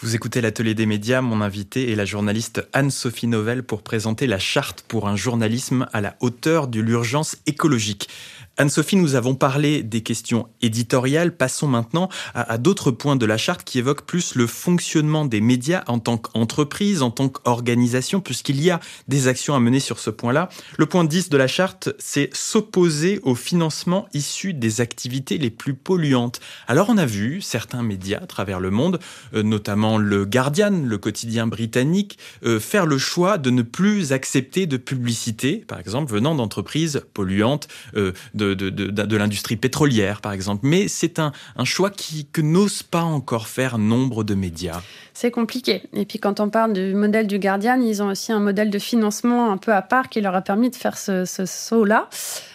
Vous 0.00 0.16
écoutez 0.16 0.40
l'atelier 0.40 0.75
des 0.75 0.87
médias, 0.87 1.20
mon 1.20 1.40
invité 1.40 1.92
est 1.92 1.94
la 1.94 2.04
journaliste 2.04 2.66
Anne-Sophie 2.73 3.28
Novelle 3.28 3.62
pour 3.62 3.82
présenter 3.82 4.26
la 4.26 4.38
charte 4.38 4.84
pour 4.88 5.08
un 5.08 5.16
journalisme 5.16 5.87
à 5.92 6.00
la 6.00 6.16
hauteur 6.20 6.66
de 6.66 6.80
l'urgence 6.80 7.37
écologique. 7.46 8.08
Anne-Sophie, 8.56 8.94
nous 8.94 9.16
avons 9.16 9.34
parlé 9.34 9.82
des 9.82 10.02
questions 10.02 10.49
éditoriales. 10.62 11.37
Passons 11.37 11.66
maintenant 11.66 12.08
à, 12.34 12.56
d'autres 12.56 12.92
points 12.92 13.16
de 13.16 13.26
la 13.26 13.37
charte 13.37 13.64
qui 13.64 13.80
évoquent 13.80 14.06
plus 14.06 14.37
le 14.37 14.46
fonctionnement 14.46 15.25
des 15.25 15.40
médias 15.40 15.82
en 15.88 15.99
tant 15.99 16.18
qu'entreprise, 16.18 17.02
en 17.02 17.11
tant 17.11 17.28
qu'organisation, 17.28 18.20
puisqu'il 18.20 18.62
y 18.62 18.70
a 18.70 18.78
des 19.08 19.26
actions 19.26 19.56
à 19.56 19.61
mener 19.61 19.80
sur 19.80 19.99
ce 19.99 20.11
point-là. 20.11 20.50
Le 20.78 20.87
point 20.87 21.02
10 21.02 21.30
de 21.30 21.37
la 21.37 21.49
charte, 21.49 21.90
c'est 21.99 22.30
s'opposer 22.32 23.18
au 23.25 23.34
financement 23.34 24.06
issu 24.14 24.54
des 24.54 24.80
activités 24.80 25.37
les 25.37 25.50
plus 25.50 25.75
polluantes. 25.75 26.38
Alors 26.68 26.90
on 26.90 26.96
a 26.96 27.06
vu 27.06 27.40
certains 27.40 27.82
médias 27.82 28.20
à 28.23 28.26
travers 28.26 28.61
le 28.61 28.70
monde, 28.70 29.00
euh, 29.34 29.42
notamment 29.42 29.99
le 29.99 30.26
Guardian, 30.26 30.84
le 30.84 30.99
quotidien 30.99 31.49
britannique, 31.49 32.18
euh, 32.44 32.61
faire 32.61 32.87
le 32.87 32.99
choix 32.99 33.37
de 33.37 33.50
ne 33.50 33.62
plus 33.62 34.12
accepter 34.12 34.66
de 34.66 34.76
publicité, 34.76 35.64
par 35.67 35.80
exemple 35.80 36.12
venant 36.12 36.36
d'entreprises 36.36 37.02
polluantes, 37.14 37.67
euh, 37.97 38.12
de, 38.52 39.17
l'industrie 39.17 39.57
pétrolière, 39.57 40.21
par 40.21 40.33
exemple. 40.33 40.61
Mais 40.65 40.89
c'est 40.89 41.19
un, 41.19 41.33
choix 41.65 41.91
qui, 41.91 42.26
que 42.26 42.41
n'osent 42.41 42.83
pas 42.83 43.02
encore 43.02 43.49
faire 43.49 43.78
nombre 43.78 44.25
de 44.25 44.35
médias. 44.35 44.83
C'est 45.15 45.30
compliqué. 45.30 45.83
Et 45.93 46.04
puis 46.04 46.19
quand 46.19 46.41
on 46.41 46.49
parle 46.49 46.73
du 46.73 46.93
modèle 46.93 47.26
du 47.28 47.39
Guardian, 47.39 47.80
ils 47.80 48.02
ont 48.02 48.09
aussi 48.09 48.33
un 48.33 48.41
modèle 48.41 48.69
de 48.69 48.78
financement 48.80 49.52
un 49.52 49.57
peu 49.57 49.73
à 49.73 49.80
part 49.80 50.09
qui 50.09 50.21
leur 50.21 50.35
a 50.35 50.43
permis 50.43 50.71
de 50.71 50.76
faire 50.76 50.99
ce, 50.99 51.25
saut-là. 51.25 52.09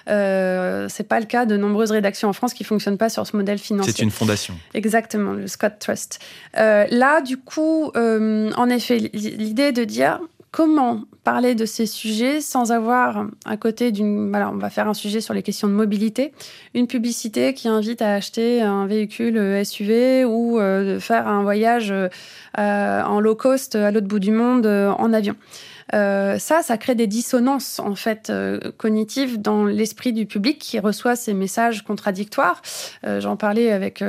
Euh, 0.10 0.88
c'est 0.90 1.08
pas 1.08 1.20
le 1.20 1.26
cas 1.26 1.46
de 1.46 1.56
nombreuses 1.56 1.92
rédactions 1.92 2.28
en 2.28 2.34
France 2.34 2.54
qui 2.54 2.64
fonctionnent 2.64 2.98
pas 2.98 3.10
sur 3.10 3.26
ce 3.26 3.36
modèle 3.38 3.60
financier. 3.60 3.94
C'est 3.96 4.04
une 4.04 4.12
fondation. 4.12 4.56
Exactement, 4.74 5.34
le 5.34 5.48
Scott 5.48 5.74
Trust. 5.80 6.20
Euh, 6.58 6.86
là, 6.90 7.22
du 7.22 7.38
coup, 7.38 7.92
euh, 7.96 8.52
en 8.58 8.70
effet, 8.70 8.98
l'idée 9.14 9.72
de 9.72 9.86
dire 9.86 10.20
comment 10.52 11.04
parler 11.24 11.54
de 11.54 11.66
ces 11.66 11.86
sujets 11.86 12.42
sans 12.42 12.72
avoir 12.72 13.28
à 13.46 13.58
côté 13.58 13.92
d'une... 13.92 14.30
Voilà, 14.30 14.50
on 14.50 14.58
va 14.58 14.70
faire 14.70 14.88
un 14.88 14.94
sujet 14.94 15.22
sur 15.22 15.34
les 15.34 15.44
questions 15.44 15.68
de 15.68 15.74
mobilité, 15.74 16.34
une 16.74 16.88
publicité 16.88 17.54
qui 17.54 17.68
invite 17.68 18.02
à 18.02 18.14
acheter 18.14 18.62
un 18.62 18.88
véhicule 18.88 19.64
SUV 19.64 20.26
ou 20.26 20.60
euh, 20.60 21.00
faire 21.00 21.28
un 21.28 21.44
voyage 21.44 21.92
euh, 21.92 22.10
en 23.04 23.20
low 23.20 23.36
cost 23.36 23.76
à 23.76 23.92
l'autre 23.92 24.08
bout 24.08 24.20
du 24.20 24.32
monde 24.32 24.66
euh, 24.66 24.90
en 24.92 25.14
avion. 25.14 25.36
Euh, 25.94 26.38
ça, 26.38 26.62
ça 26.62 26.78
crée 26.78 26.96
des 26.96 27.08
dissonances 27.08 27.80
en 27.80 27.96
fait 27.96 28.30
euh, 28.30 28.60
cognitives 28.78 29.42
dans 29.42 29.66
l'esprit 29.66 30.14
du 30.14 30.26
public 30.26 30.60
qui 30.60 30.80
reçoit 30.80 31.16
ces 31.16 31.34
messages 31.34 31.84
contradictoires. 31.84 32.62
Euh, 33.06 33.20
j'en 33.20 33.36
parlais 33.36 33.72
avec 33.72 34.04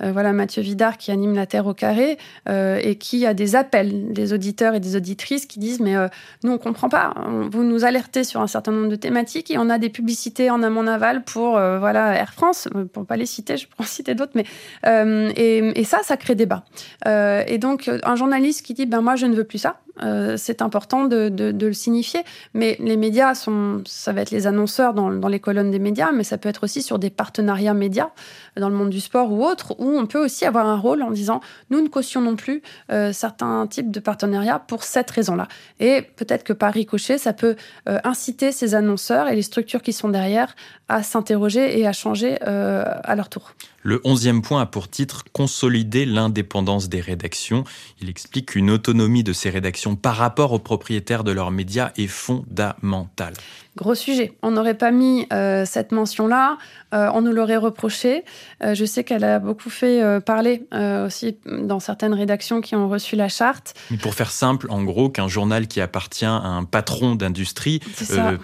voilà 0.00 0.32
Mathieu 0.32 0.62
Vidard 0.62 0.98
qui 0.98 1.10
anime 1.10 1.34
la 1.34 1.46
Terre 1.46 1.66
au 1.66 1.74
carré 1.74 2.18
et 2.48 2.96
qui 2.96 3.24
a 3.26 3.34
des 3.34 3.56
appels 3.56 4.12
des 4.12 4.32
auditeurs 4.32 4.74
et 4.74 4.80
des 4.80 4.96
auditrices 4.96 5.46
qui 5.46 5.58
disent 5.58 5.80
mais 5.80 5.94
nous 6.42 6.52
on 6.52 6.58
comprend 6.58 6.88
pas. 6.88 7.14
Vous 7.50 7.62
nous 7.62 7.84
alertez 7.84 8.24
sur 8.24 8.40
un 8.40 8.46
certain 8.46 8.72
nombre 8.72 8.88
de 8.88 8.96
thématiques 8.96 9.50
et 9.50 9.58
on 9.58 9.70
a 9.70 9.78
des 9.78 9.88
publicités 9.88 10.50
en 10.50 10.62
amont 10.62 10.86
aval 10.86 11.24
pour 11.24 11.52
voilà 11.52 12.14
Air 12.14 12.32
France 12.32 12.68
pour 12.92 13.06
pas 13.06 13.16
les 13.16 13.26
citer, 13.26 13.56
je 13.56 13.68
pourrais 13.68 13.84
en 13.84 13.88
citer 13.88 14.14
d'autres, 14.14 14.32
mais 14.34 14.44
et, 14.84 15.80
et, 15.80 15.84
ça, 15.84 16.00
ça 16.02 16.16
crée 16.16 16.34
débat. 16.34 16.64
et 17.06 17.58
donc 17.58 17.90
un 18.02 18.16
journaliste 18.16 18.64
qui 18.66 18.74
dit 18.74 18.86
ben 18.86 19.00
moi 19.00 19.16
je 19.16 19.26
ne 19.26 19.34
veux 19.34 19.44
plus 19.44 19.58
ça. 19.58 19.81
Euh, 20.02 20.36
c'est 20.36 20.62
important 20.62 21.04
de, 21.04 21.32
le 21.52 21.72
signifier. 21.72 22.20
Mais 22.54 22.76
les 22.80 22.96
médias, 22.96 23.34
sont, 23.34 23.82
ça 23.86 24.12
va 24.12 24.22
être 24.22 24.30
les 24.30 24.46
annonceurs 24.46 24.94
dans, 24.94 25.10
les 25.28 25.40
colonnes 25.40 25.70
des 25.70 25.78
médias, 25.78 26.12
mais 26.12 26.24
ça 26.24 26.38
peut 26.38 26.48
être 26.48 26.64
aussi 26.64 26.82
sur 26.82 26.98
des 26.98 27.10
partenariats 27.10 27.74
médias 27.74 28.10
dans 28.56 28.68
le 28.68 28.74
monde 28.74 28.90
du 28.90 29.00
sport 29.00 29.32
ou 29.32 29.44
autre, 29.44 29.74
où 29.78 29.98
on 29.98 30.06
peut 30.06 30.22
aussi 30.22 30.44
avoir 30.44 30.66
un 30.66 30.78
rôle 30.78 31.02
en 31.02 31.10
disant 31.10 31.40
nous 31.70 31.80
ne 31.80 31.88
cautionnons 31.88 32.36
plus 32.36 32.62
euh, 32.90 33.12
certains 33.12 33.66
types 33.66 33.90
de 33.90 34.00
partenariats 34.00 34.58
pour 34.58 34.84
cette 34.84 35.10
raison-là. 35.10 35.48
Et 35.80 36.02
peut-être 36.16 36.44
que 36.44 36.52
par 36.52 36.72
ricochet, 36.72 37.18
ça 37.18 37.32
peut 37.32 37.56
euh, 37.88 37.98
inciter 38.04 38.52
ces 38.52 38.74
annonceurs 38.74 39.28
et 39.28 39.34
les 39.34 39.42
structures 39.42 39.82
qui 39.82 39.92
sont 39.92 40.08
derrière 40.08 40.54
à 40.88 41.02
s'interroger 41.02 41.78
et 41.78 41.86
à 41.86 41.92
changer 41.92 42.40
à 42.42 43.14
leur 43.14 43.30
tour. 43.30 43.54
Le 43.84 44.00
onzième 44.04 44.42
point 44.42 44.62
a 44.62 44.66
pour 44.66 44.88
titre 44.88 45.24
Consolider 45.32 46.06
l'indépendance 46.06 46.88
des 46.88 47.00
rédactions. 47.00 47.64
Il 48.00 48.08
explique 48.08 48.50
qu'une 48.50 48.70
autonomie 48.70 49.24
de 49.24 49.32
ces 49.32 49.50
rédactions 49.50 49.96
par 49.96 50.16
rapport 50.16 50.52
aux 50.52 50.60
propriétaires 50.60 51.24
de 51.24 51.32
leurs 51.32 51.50
médias 51.50 51.90
est 51.96 52.06
fondamentale. 52.06 53.34
Gros 53.74 53.94
sujet. 53.94 54.36
On 54.42 54.50
n'aurait 54.50 54.74
pas 54.74 54.90
mis 54.90 55.26
euh, 55.32 55.64
cette 55.64 55.92
mention-là, 55.92 56.58
euh, 56.92 57.08
on 57.14 57.22
nous 57.22 57.32
l'aurait 57.32 57.56
reproché. 57.56 58.22
Euh, 58.62 58.74
je 58.74 58.84
sais 58.84 59.02
qu'elle 59.02 59.24
a 59.24 59.38
beaucoup 59.38 59.70
fait 59.70 60.02
parler 60.20 60.66
aussi 61.06 61.38
dans 61.46 61.80
certaines 61.80 62.12
rédactions 62.12 62.60
qui 62.60 62.76
ont 62.76 62.88
reçu 62.88 63.16
la 63.16 63.28
charte. 63.28 63.74
Mais 63.90 63.96
pour 63.96 64.14
faire 64.14 64.30
simple, 64.30 64.66
en 64.68 64.82
gros, 64.82 65.08
qu'un 65.08 65.28
journal 65.28 65.68
qui 65.68 65.80
appartient 65.80 66.26
à 66.26 66.32
un 66.32 66.64
patron 66.64 67.14
d'industrie 67.14 67.80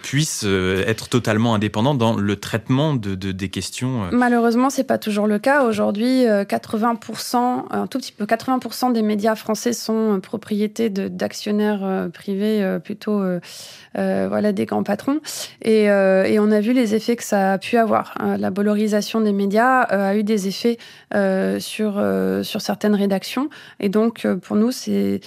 puisse 0.03 0.45
être 0.45 1.09
totalement 1.09 1.55
indépendant 1.55 1.95
dans 1.95 2.17
le 2.17 2.37
traitement 2.37 2.95
de, 2.95 3.15
des 3.15 3.49
questions. 3.51 4.09
Malheureusement, 4.13 4.71
c'est 4.71 4.85
pas 4.85 4.99
toujours 4.99 5.27
le 5.27 5.39
cas. 5.39 5.65
Aujourd'hui, 5.65 6.25
80%, 6.25 7.65
un 7.71 7.87
tout 7.87 7.99
petit 7.99 8.13
peu, 8.13 8.25
80% 8.25 8.93
des 8.93 9.03
médias 9.03 9.35
français 9.35 9.73
sont 9.73 10.21
propriétés 10.23 10.89
d'actionnaires 10.89 12.09
privés 12.15 12.79
plutôt 12.83 13.23
voilà, 13.95 14.53
des 14.53 14.65
grands 14.65 14.85
patrons. 14.85 15.18
Euh, 15.67 16.25
et, 16.25 16.39
on 16.39 16.51
a 16.51 16.61
vu 16.61 16.73
les 16.73 16.95
effets 16.95 17.17
que 17.17 17.25
ça 17.25 17.55
a 17.55 17.59
pu 17.59 17.77
avoir. 17.77 18.15
Hein. 18.19 18.37
La 18.37 18.51
valorisation 18.51 19.21
des 19.21 19.33
médias 19.33 19.85
euh, 19.93 20.11
a 20.11 20.17
eu 20.17 20.25
des 20.25 20.49
effets 20.49 20.79
euh, 21.15 21.61
sur, 21.61 22.03
sur 22.45 22.61
certaines 22.61 22.95
rédactions. 22.95 23.49
Et 23.81 23.89
donc, 23.89 24.27
pour 24.43 24.57
nous, 24.57 24.71
c'est 24.71 25.21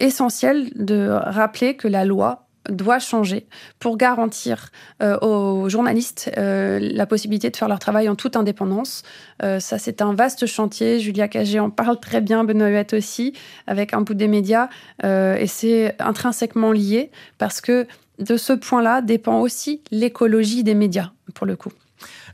essentiel 0.00 0.70
de 0.74 1.08
rappeler 1.10 1.76
que 1.76 1.88
la 1.88 2.04
loi 2.04 2.46
doit 2.68 3.00
changer 3.00 3.46
pour 3.80 3.96
garantir 3.96 4.70
aux 5.00 5.68
journalistes 5.68 6.30
la 6.36 7.06
possibilité 7.06 7.50
de 7.50 7.56
faire 7.56 7.68
leur 7.68 7.80
travail 7.80 8.08
en 8.08 8.14
toute 8.14 8.36
indépendance. 8.36 9.02
ça, 9.40 9.78
c'est 9.78 10.00
un 10.00 10.14
vaste 10.14 10.46
chantier. 10.46 11.00
Julia 11.00 11.26
Cagé 11.26 11.58
en 11.58 11.70
parle 11.70 11.98
très 11.98 12.20
bien, 12.20 12.44
Benoît 12.44 12.68
Huette 12.68 12.92
aussi, 12.92 13.32
avec 13.66 13.94
un 13.94 14.02
bout 14.02 14.14
des 14.14 14.28
médias. 14.28 14.68
et 15.02 15.46
c'est 15.48 15.96
intrinsèquement 15.98 16.72
lié 16.72 17.10
parce 17.38 17.60
que 17.60 17.86
de 18.18 18.36
ce 18.36 18.52
point-là 18.52 19.00
dépend 19.02 19.40
aussi 19.40 19.82
l'écologie 19.90 20.64
des 20.64 20.74
médias, 20.74 21.12
pour 21.34 21.46
le 21.46 21.56
coup. 21.56 21.72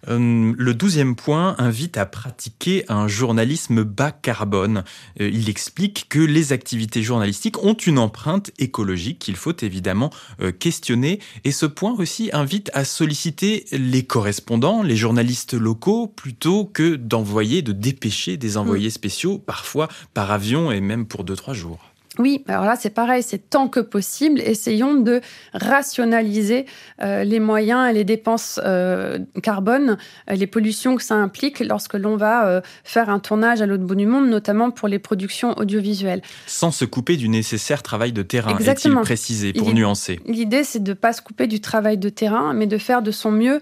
Euh, 0.09 0.55
le 0.57 0.75
douzième 0.75 1.17
point 1.17 1.57
invite 1.59 1.97
à 1.97 2.07
pratiquer 2.07 2.85
un 2.89 3.09
journalisme 3.09 3.83
bas 3.83 4.13
carbone. 4.13 4.85
Euh, 5.21 5.29
il 5.33 5.49
explique 5.49 6.07
que 6.09 6.21
les 6.21 6.53
activités 6.53 7.03
journalistiques 7.03 7.63
ont 7.63 7.75
une 7.75 7.99
empreinte 7.99 8.51
écologique 8.59 9.19
qu'il 9.19 9.37
faut 9.37 9.57
évidemment 9.61 10.11
euh, 10.41 10.53
questionner. 10.53 11.21
Et 11.45 11.53
ce 11.53 11.67
point 11.67 11.95
aussi 11.99 12.31
invite 12.33 12.71
à 12.75 12.85
solliciter 12.85 13.65
les 13.73 14.05
correspondants, 14.05 14.83
les 14.83 14.97
journalistes 14.97 15.55
locaux, 15.55 16.07
plutôt 16.07 16.65
que 16.65 16.97
d'envoyer, 16.97 17.63
de 17.63 17.73
dépêcher 17.73 18.37
des 18.37 18.57
envoyés 18.57 18.89
mm. 18.89 18.93
spéciaux, 18.93 19.39
parfois 19.39 19.89
par 20.15 20.31
avion 20.31 20.71
et 20.71 20.81
même 20.81 21.07
pour 21.07 21.25
deux, 21.25 21.37
trois 21.37 21.55
jours. 21.55 21.88
Oui, 22.19 22.43
alors 22.49 22.65
là, 22.65 22.75
c'est 22.79 22.91
pareil, 22.91 23.23
c'est 23.23 23.51
tant 23.51 23.69
que 23.69 23.81
possible, 23.81 24.41
essayons 24.41 24.95
de 24.95 25.21
rationaliser 25.53 26.67
euh, 27.03 27.23
les 27.23 27.39
moyens 27.39 27.91
et 27.91 27.93
les 27.93 28.05
dépenses 28.05 28.61
euh, 28.65 29.19
carbone, 29.43 29.99
euh, 30.31 30.35
les 30.35 30.47
pollutions 30.47 30.97
que 30.97 31.03
ça 31.03 31.15
implique 31.15 31.61
lorsque 31.61 31.95
l'on 31.95 32.17
va 32.17 32.63
faire 32.85 33.11
un 33.11 33.19
tournage 33.19 33.63
à 33.63 33.67
l'autre 33.67 33.85
bout 33.85 33.95
du 33.95 34.07
monde, 34.07 34.29
notamment 34.29 34.71
pour 34.71 34.89
les 34.89 34.99
productions 34.99 35.57
audiovisuelles. 35.59 36.23
Sans 36.47 36.71
se 36.71 36.85
couper 36.85 37.17
du 37.17 37.29
nécessaire 37.29 37.83
travail 37.83 38.13
de 38.13 38.23
terrain, 38.23 38.57
est-il 38.59 38.95
précisé, 38.97 39.53
pour 39.53 39.73
nuancer? 39.73 40.21
L'idée, 40.27 40.65
c'est 40.65 40.83
de 40.83 40.91
ne 40.91 40.95
pas 40.95 41.13
se 41.13 41.23
couper 41.23 41.47
du 41.47 41.61
travail 41.61 41.99
de 41.99 42.09
terrain, 42.09 42.53
mais 42.55 42.67
de 42.67 42.79
faire 42.79 43.03
de 43.03 43.11
son 43.11 43.31
mieux 43.31 43.61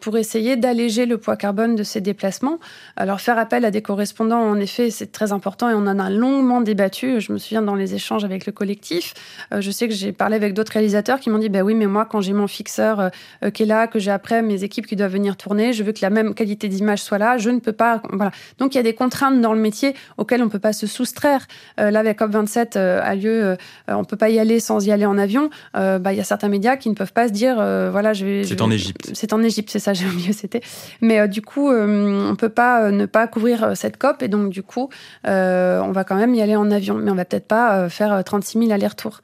pour 0.00 0.16
essayer 0.16 0.56
d'alléger 0.56 1.06
le 1.06 1.18
poids 1.18 1.36
carbone 1.36 1.76
de 1.76 1.82
ces 1.82 2.00
déplacements. 2.00 2.58
Alors, 2.96 3.20
faire 3.20 3.38
appel 3.38 3.64
à 3.64 3.70
des 3.70 3.82
correspondants, 3.82 4.40
en 4.40 4.58
effet, 4.58 4.90
c'est 4.90 5.12
très 5.12 5.32
important 5.32 5.68
et 5.68 5.74
on 5.74 5.86
en 5.86 5.98
a 5.98 6.10
longuement 6.10 6.60
débattu. 6.60 7.20
Je 7.20 7.32
me 7.32 7.38
souviens 7.38 7.62
dans 7.62 7.74
les 7.74 7.89
échanges 7.94 8.24
avec 8.24 8.46
le 8.46 8.52
collectif. 8.52 9.14
Euh, 9.52 9.60
je 9.60 9.70
sais 9.70 9.88
que 9.88 9.94
j'ai 9.94 10.12
parlé 10.12 10.36
avec 10.36 10.54
d'autres 10.54 10.72
réalisateurs 10.72 11.20
qui 11.20 11.30
m'ont 11.30 11.38
dit 11.38 11.48
bah 11.48 11.62
oui, 11.62 11.74
mais 11.74 11.86
moi, 11.86 12.06
quand 12.06 12.20
j'ai 12.20 12.32
mon 12.32 12.46
fixeur 12.46 13.00
euh, 13.00 13.08
euh, 13.44 13.50
qui 13.50 13.64
est 13.64 13.66
là, 13.66 13.86
que 13.86 13.98
j'ai 13.98 14.10
après 14.10 14.42
mes 14.42 14.64
équipes 14.64 14.86
qui 14.86 14.96
doivent 14.96 15.12
venir 15.12 15.36
tourner, 15.36 15.72
je 15.72 15.82
veux 15.82 15.92
que 15.92 16.00
la 16.02 16.10
même 16.10 16.34
qualité 16.34 16.68
d'image 16.68 17.02
soit 17.02 17.18
là. 17.18 17.38
Je 17.38 17.50
ne 17.50 17.58
peux 17.58 17.72
pas. 17.72 18.02
Voilà. 18.10 18.30
Donc 18.58 18.74
il 18.74 18.78
y 18.78 18.80
a 18.80 18.82
des 18.82 18.94
contraintes 18.94 19.40
dans 19.40 19.52
le 19.52 19.60
métier 19.60 19.94
auxquelles 20.18 20.42
on 20.42 20.46
ne 20.46 20.50
peut 20.50 20.58
pas 20.58 20.72
se 20.72 20.86
soustraire. 20.86 21.46
là, 21.76 22.00
avec 22.00 22.18
COP27 22.20 22.78
a 22.78 23.14
lieu, 23.14 23.56
on 23.88 24.00
ne 24.00 24.04
peut 24.04 24.16
pas 24.16 24.30
y 24.30 24.38
aller 24.38 24.60
sans 24.60 24.86
y 24.86 24.92
aller 24.92 25.06
en 25.06 25.18
avion. 25.18 25.50
bah, 25.74 26.12
il 26.12 26.16
y 26.16 26.20
a 26.20 26.24
certains 26.24 26.48
médias 26.48 26.76
qui 26.76 26.88
ne 26.88 26.94
peuvent 26.94 27.12
pas 27.12 27.28
se 27.28 27.32
dire 27.32 27.56
voilà, 27.90 28.12
je 28.12 28.24
vais. 28.24 28.44
C'est 28.44 28.60
en 28.60 28.70
Égypte. 28.70 29.10
C'est 29.14 29.32
en 29.32 29.42
Égypte, 29.42 29.70
c'est 29.70 29.78
ça, 29.78 29.92
j'ai 29.94 30.06
oublié 30.06 30.32
c'était. 30.32 30.60
Mais 31.00 31.28
du 31.28 31.42
coup, 31.42 31.70
on 31.70 32.34
peut 32.36 32.48
pas 32.48 32.90
ne 32.90 33.06
pas 33.06 33.26
couvrir 33.26 33.76
cette 33.76 33.96
COP 33.96 34.22
et 34.22 34.28
donc 34.28 34.50
du 34.50 34.62
coup, 34.62 34.88
on 35.24 35.92
va 35.92 36.04
quand 36.04 36.16
même 36.16 36.34
y 36.34 36.42
aller 36.42 36.56
en 36.56 36.70
avion. 36.70 36.94
Mais 36.94 37.10
on 37.10 37.16
va 37.16 37.24
peut-être 37.24 37.48
pas 37.48 37.79
euh, 37.80 37.88
faire 37.88 38.22
36 38.22 38.56
euh, 38.56 38.60
000 38.62 38.72
allers-retours. 38.72 39.20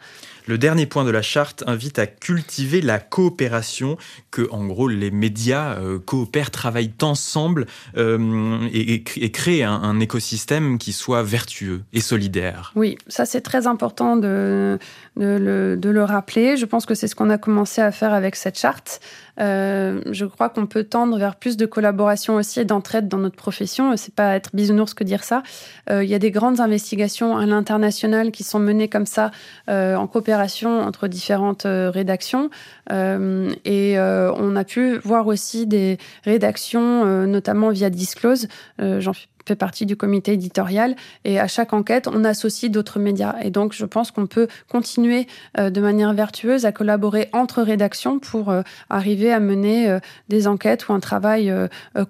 Le 0.47 0.59
dernier 0.59 0.87
point 0.87 1.05
de 1.05 1.11
la 1.11 1.23
charte 1.23 1.64
invite 1.66 1.99
à 1.99 2.07
cultiver 2.07 2.81
la 2.81 3.01
coopération, 3.01 3.97
que 4.31 4.49
en 4.53 4.64
gros 4.66 4.87
les 4.87 5.11
médias 5.11 5.75
euh, 5.75 5.99
coopèrent, 5.99 6.53
travaillent 6.53 6.95
ensemble 7.03 7.66
et, 7.97 9.03
créent 9.33 9.64
un, 9.64 9.99
écosystème 9.99 10.79
qui 10.79 10.92
soit 10.92 11.25
vertueux 11.25 11.83
et 11.92 12.01
solidaire. 12.01 12.73
Oui, 12.77 12.97
ça 13.09 13.27
c'est 13.27 13.40
très 13.40 13.66
important 13.66 14.16
de, 14.16 14.79
de, 15.16 15.88
le, 15.90 16.05
rappeler. 16.05 16.57
Je 16.57 16.64
pense 16.64 16.87
que 16.87 16.95
c'est 16.95 17.09
ce 17.09 17.16
qu'on 17.16 17.31
a 17.31 17.38
commencé 17.38 17.81
à 17.81 17.90
faire 17.90 18.12
avec 18.12 18.37
cette 18.37 18.59
charte. 18.59 19.01
Euh, 19.40 20.01
je 20.11 20.25
crois 20.25 20.49
qu'on 20.49 20.66
peut 20.66 20.85
tendre 20.85 21.18
vers 21.18 21.37
plus 21.37 21.57
de 21.57 21.66
collaboration 21.66 22.37
aussi 22.37 22.61
et 22.61 22.64
d'entraide 22.64 23.09
dans 23.09 23.18
notre 23.18 23.37
profession. 23.37 23.96
C'est 23.96 24.14
pas 24.14 24.35
être 24.35 24.51
bisounours 24.55 24.94
que 24.94 25.05
dire 25.05 25.25
ça. 25.25 25.42
Euh, 25.90 26.05
il 26.05 26.11
y 26.11 26.14
a 26.14 26.18
des 26.18 26.31
grandes 26.31 26.61
investigations 26.61 27.37
à 27.37 27.46
l'international 27.46 28.31
qui 28.31 28.44
sont 28.44 28.59
menées 28.59 28.88
comme 28.88 29.07
ça 29.07 29.31
euh, 29.68 29.96
en 29.96 30.07
coopération 30.07 30.81
entre 30.81 31.09
différentes 31.09 31.66
rédactions. 31.66 32.51
et 32.90 33.96
on 33.99 34.57
a 34.57 34.64
pu 34.64 34.99
voir 34.99 35.27
aussi 35.27 35.66
des 35.66 35.99
rédactions, 36.25 37.27
notamment 37.27 37.70
via 37.70 37.90
Disclose. 37.90 38.49
J'en 38.79 39.12
fait 39.47 39.57
partie 39.57 39.87
du 39.87 39.97
comité 39.97 40.33
éditorial 40.33 40.97
et 41.25 41.39
à 41.39 41.47
chaque 41.47 41.73
enquête, 41.73 42.09
on 42.09 42.25
associe 42.25 42.71
d'autres 42.71 42.99
médias. 42.99 43.37
Et 43.43 43.51
donc, 43.51 43.73
je 43.73 43.85
pense 43.85 44.11
qu'on 44.11 44.27
peut 44.27 44.49
continuer 44.69 45.27
euh, 45.59 45.71
de 45.71 45.81
manière 45.81 46.13
vertueuse 46.13 46.65
à 46.65 46.73
collaborer 46.73 47.29
entre 47.33 47.63
rédactions 47.63 48.19
pour 48.19 48.51
euh, 48.51 48.63
arriver 48.91 49.33
à 49.33 49.41
mener 49.41 49.89
euh, 49.89 50.01
des 50.29 50.47
enquêtes 50.47 50.89
ou 50.89 50.93
un 50.93 51.01
travail 51.01 51.53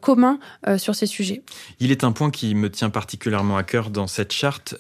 commun 0.01 0.38
sur 0.79 0.94
ces 0.94 1.07
sujets. 1.07 1.42
Il 1.81 1.90
est 1.90 2.05
un 2.05 2.12
point 2.12 2.31
qui 2.31 2.55
me 2.55 2.70
tient 2.70 2.90
particulièrement 2.90 3.57
à 3.57 3.62
cœur 3.62 3.90
dans 3.90 4.07
cette 4.07 4.33
charte 4.33 4.75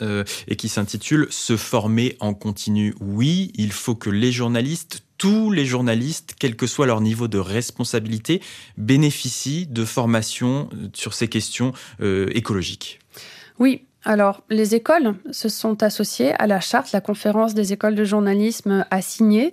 et 0.48 0.56
qui 0.56 0.68
s'intitule 0.68 1.26
Se 1.30 1.56
former 1.56 2.16
en 2.20 2.34
continu. 2.34 2.94
Oui, 3.00 3.52
il 3.56 3.72
faut 3.72 3.94
que 3.94 4.10
les 4.10 4.32
journalistes 4.32 5.05
tous 5.18 5.50
les 5.50 5.66
journalistes, 5.66 6.34
quel 6.38 6.56
que 6.56 6.66
soit 6.66 6.86
leur 6.86 7.00
niveau 7.00 7.28
de 7.28 7.38
responsabilité, 7.38 8.40
bénéficient 8.76 9.66
de 9.66 9.84
formations 9.84 10.68
sur 10.94 11.14
ces 11.14 11.28
questions 11.28 11.72
euh, 12.00 12.28
écologiques. 12.32 13.00
Oui, 13.58 13.84
alors, 14.06 14.44
les 14.50 14.76
écoles 14.76 15.14
se 15.32 15.48
sont 15.48 15.82
associées 15.82 16.32
à 16.38 16.46
la 16.46 16.60
charte. 16.60 16.92
La 16.92 17.00
conférence 17.00 17.54
des 17.54 17.72
écoles 17.72 17.96
de 17.96 18.04
journalisme 18.04 18.86
a 18.88 19.02
signé. 19.02 19.52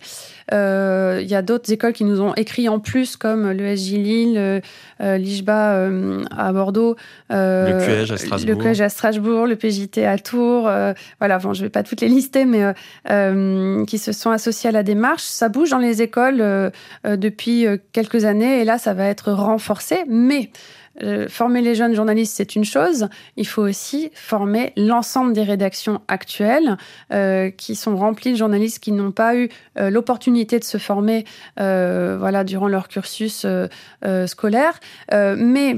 Euh, 0.54 1.20
il 1.24 1.28
y 1.28 1.34
a 1.34 1.42
d'autres 1.42 1.74
écoles 1.74 1.94
qui 1.94 2.04
nous 2.04 2.22
ont 2.22 2.36
écrit 2.36 2.70
en 2.70 2.80
plus, 2.80 3.18
comme 3.18 3.50
le 3.52 3.76
SJ 3.76 3.94
Lille, 3.94 4.38
euh, 4.38 5.18
l'IJBA 5.18 5.74
euh, 5.74 6.24
à 6.30 6.54
Bordeaux, 6.54 6.96
le 7.32 7.80
QEJ 7.84 8.12
à 8.12 8.18
Strasbourg, 8.18 8.56
le, 8.56 8.63
QEJ 8.63 8.82
à 8.82 8.89
Strasbourg, 8.89 9.48
le 9.48 9.56
PJT 9.56 10.06
à 10.06 10.20
Tours. 10.20 10.70
voilà, 11.20 11.39
bon, 11.39 11.54
je 11.54 11.62
ne 11.62 11.66
vais 11.66 11.72
pas 11.72 11.82
toutes 11.82 12.02
les 12.02 12.10
lister, 12.10 12.46
mais 12.46 12.76
qui 13.88 13.98
se 13.98 14.12
sont 14.12 14.30
associés 14.30 14.70
à 14.70 14.74
la 14.74 14.84
démarche. 14.84 15.24
Ça 15.24 15.50
bouge 15.50 15.72
dans 15.72 15.80
les 15.80 16.04
écoles 16.04 16.72
depuis 17.06 17.66
quelques 17.92 18.26
années 18.26 18.62
et 18.62 18.66
là, 18.66 18.78
ça 18.78 18.94
va 18.94 19.08
être 19.08 19.32
renforcé. 19.32 20.04
Mais 20.08 20.52
euh, 21.01 21.27
former 21.27 21.62
les 21.62 21.75
jeunes 21.75 21.95
journalistes, 21.95 22.36
c'est 22.36 22.56
une 22.56 22.65
chose. 22.65 23.08
Il 23.36 23.47
faut 23.47 23.63
aussi 23.63 24.12
former 24.13 24.73
l'ensemble 24.77 25.34
des 25.34 25.43
rédactions 25.43 26.01
actuelles 26.08 26.77
euh, 27.12 27.49
qui 27.49 27.75
sont 27.75 27.95
remplies 27.95 28.34
de 28.34 28.38
journalistes 28.38 28.79
qui 28.79 28.91
n'ont 28.91 29.12
pas 29.12 29.36
eu 29.36 29.49
euh, 29.79 29.89
l'opportunité 29.89 30.60
de 30.60 30.63
se 30.63 30.77
former 30.77 31.25
voilà, 31.58 32.43
durant 32.43 32.67
leur 32.67 32.88
cursus 32.88 33.45
scolaire, 34.25 34.79
mais 35.12 35.77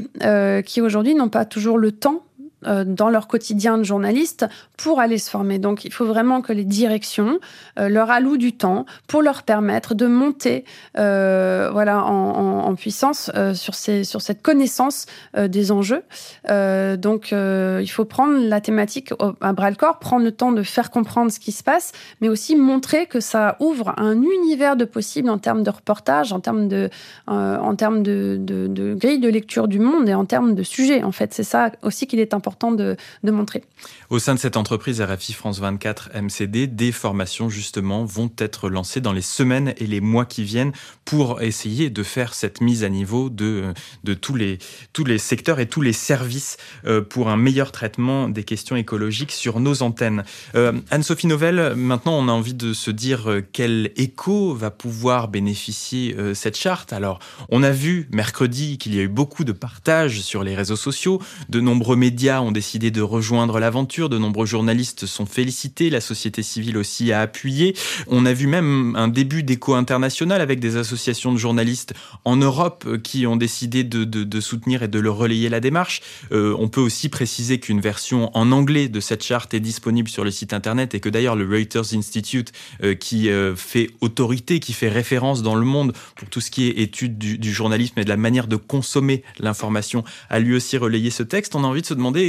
qui 0.65 0.81
aujourd'hui 0.81 1.15
n'ont 1.15 1.29
pas 1.29 1.45
toujours 1.45 1.77
le 1.77 1.91
temps 1.91 2.24
euh, 2.24 2.24
dans 2.65 3.09
leur 3.09 3.27
quotidien 3.27 3.77
de 3.77 3.83
journaliste 3.83 4.45
pour 4.77 4.99
aller 4.99 5.17
se 5.17 5.29
former. 5.29 5.59
Donc 5.59 5.85
il 5.85 5.93
faut 5.93 6.05
vraiment 6.05 6.41
que 6.41 6.53
les 6.53 6.63
directions 6.63 7.39
euh, 7.79 7.89
leur 7.89 8.11
allouent 8.11 8.37
du 8.37 8.53
temps 8.53 8.85
pour 9.07 9.21
leur 9.21 9.43
permettre 9.43 9.95
de 9.95 10.07
monter 10.07 10.65
euh, 10.97 11.69
voilà, 11.71 12.03
en, 12.03 12.75
puissance 12.75 13.31
sur, 13.53 13.73
ces, 13.73 14.03
sur 14.03 14.21
cette 14.21 14.41
connaissance 14.41 15.05
des 15.37 15.71
enjeux. 15.71 16.03
donc 16.49 17.31
il 17.31 17.89
faut 17.89 18.03
prendre 18.03 18.37
la 18.37 18.59
thématique 18.59 19.13
à 19.39 19.53
bras 19.53 19.69
le 19.69 19.77
corps, 19.77 19.99
prendre 19.99 20.25
le 20.25 20.31
temps 20.31 20.51
de 20.51 20.61
faire 20.61 20.91
comprendre 20.91 21.31
ce 21.31 21.39
qui 21.39 21.53
se 21.53 21.63
passe, 21.63 21.93
mais 22.19 22.27
aussi 22.27 22.57
montrer 22.57 23.05
que 23.05 23.21
ça 23.21 23.55
ouvre 23.61 23.93
un 23.97 24.21
univers 24.21 24.75
de 24.75 24.83
possibles 24.83 25.29
en 25.29 25.37
termes 25.37 25.63
de 25.63 25.69
reportage, 25.69 26.33
en 26.33 26.41
termes 26.41 26.67
de, 26.67 26.89
en 27.27 27.75
termes 27.75 28.03
de, 28.03 28.37
de, 28.39 28.67
de 28.67 28.93
grille 28.93 29.19
de 29.19 29.29
lecture 29.29 29.69
du 29.69 29.79
monde 29.79 30.09
et 30.09 30.13
en 30.13 30.25
termes 30.25 30.53
de 30.53 30.63
sujets. 30.63 31.03
En 31.03 31.13
fait, 31.13 31.33
c'est 31.33 31.43
ça 31.43 31.71
aussi 31.81 32.07
qu'il 32.07 32.19
est 32.19 32.33
important 32.33 32.54
important 32.55 32.71
de, 32.71 32.95
de 33.23 33.31
montrer. 33.31 33.63
Au 34.09 34.19
sein 34.19 34.33
de 34.33 34.39
cette 34.39 34.55
entreprise 34.55 35.01
RFI 35.01 35.33
France 35.33 35.59
24 35.59 36.11
MCD, 36.15 36.67
des 36.67 36.91
formations 36.93 37.49
justement 37.49 38.05
vont 38.05 38.31
être 38.37 38.69
lancées 38.69 39.01
dans 39.01 39.11
les 39.11 39.21
semaines 39.21 39.73
et 39.77 39.87
les 39.87 39.99
mois 39.99 40.25
qui 40.25 40.43
viennent 40.43 40.71
pour 41.03 41.41
essayer 41.41 41.89
de 41.89 42.01
faire 42.01 42.33
cette 42.33 42.61
mise 42.61 42.83
à 42.83 42.89
niveau 42.89 43.29
de, 43.29 43.73
de 44.03 44.13
tous, 44.13 44.35
les, 44.35 44.57
tous 44.93 45.03
les 45.03 45.17
secteurs 45.17 45.59
et 45.59 45.67
tous 45.67 45.81
les 45.81 45.93
services 45.93 46.57
euh, 46.85 47.01
pour 47.01 47.29
un 47.29 47.37
meilleur 47.37 47.71
traitement 47.71 48.29
des 48.29 48.43
questions 48.43 48.75
écologiques 48.75 49.31
sur 49.31 49.59
nos 49.59 49.83
antennes. 49.83 50.23
Euh, 50.55 50.71
Anne-Sophie 50.91 51.27
Novelle, 51.27 51.75
maintenant 51.75 52.17
on 52.17 52.29
a 52.29 52.31
envie 52.31 52.53
de 52.53 52.73
se 52.73 52.89
dire 52.89 53.29
euh, 53.29 53.41
quel 53.51 53.91
écho 53.97 54.53
va 54.53 54.71
pouvoir 54.71 55.27
bénéficier 55.27 56.15
cette 56.33 56.57
charte? 56.57 56.93
Alors 56.93 57.19
on 57.49 57.63
a 57.63 57.71
vu 57.71 58.07
mercredi 58.11 58.77
qu'il 58.77 58.95
y 58.95 58.99
a 58.99 59.03
eu 59.03 59.07
beaucoup 59.07 59.43
de 59.43 59.51
partages 59.51 60.21
sur 60.21 60.43
les 60.43 60.55
réseaux 60.55 60.75
sociaux, 60.75 61.21
de 61.49 61.59
nombreux 61.59 61.95
médias 61.95 62.44
ont 62.45 62.51
décidé 62.51 62.91
de 62.91 63.01
rejoindre 63.01 63.59
l'aventure, 63.59 64.09
de 64.09 64.17
nombreux 64.17 64.45
journalistes 64.45 65.05
sont 65.05 65.25
félicités, 65.25 65.89
la 65.89 66.01
société 66.01 66.43
civile 66.43 66.77
aussi 66.77 67.11
a 67.11 67.21
appuyé. 67.21 67.75
On 68.07 68.25
a 68.25 68.33
vu 68.33 68.47
même 68.47 68.95
un 68.95 69.07
début 69.07 69.43
d'écho 69.43 69.73
international 69.73 70.41
avec 70.41 70.59
des 70.59 70.77
associations 70.77 71.33
de 71.33 71.37
journalistes 71.37 71.93
en 72.23 72.37
Europe 72.37 73.01
qui 73.03 73.27
ont 73.27 73.35
décidé 73.35 73.83
de, 73.83 74.39
soutenir 74.39 74.83
et 74.83 74.87
de 74.87 75.07
relayer 75.07 75.49
la 75.49 75.59
démarche. 75.59 76.01
Euh, 76.31 76.55
on 76.59 76.67
peut 76.67 76.81
aussi 76.81 77.09
préciser 77.09 77.59
qu'une 77.59 77.79
version 77.79 78.35
en 78.35 78.51
anglais 78.51 78.87
de 78.87 78.99
cette 78.99 79.23
charte 79.23 79.53
est 79.53 79.59
disponible 79.59 80.09
sur 80.09 80.23
le 80.23 80.31
site 80.31 80.53
internet 80.53 80.93
et 80.93 80.99
que 80.99 81.09
d'ailleurs 81.09 81.35
le 81.35 81.47
Reuters 81.47 81.93
Institute, 81.93 82.51
euh, 82.83 82.95
qui 82.95 83.29
euh, 83.29 83.55
fait 83.55 83.89
autorité, 84.01 84.59
qui 84.59 84.73
fait 84.73 84.89
référence 84.89 85.41
dans 85.41 85.55
le 85.55 85.65
monde 85.65 85.93
pour 86.15 86.29
tout 86.29 86.41
ce 86.41 86.51
qui 86.51 86.67
est 86.67 86.79
étude 86.79 87.17
du, 87.17 87.37
du 87.37 87.53
journalisme 87.53 87.99
et 87.99 88.03
de 88.03 88.09
la 88.09 88.17
manière 88.17 88.47
de 88.47 88.55
consommer 88.55 89.23
l'information, 89.39 90.03
a 90.29 90.39
lui 90.39 90.55
aussi 90.55 90.77
relayé 90.77 91.09
ce 91.09 91.23
texte. 91.23 91.55
On 91.55 91.63
a 91.63 91.67
envie 91.67 91.81
de 91.81 91.87
se 91.87 91.93
demander 91.93 92.24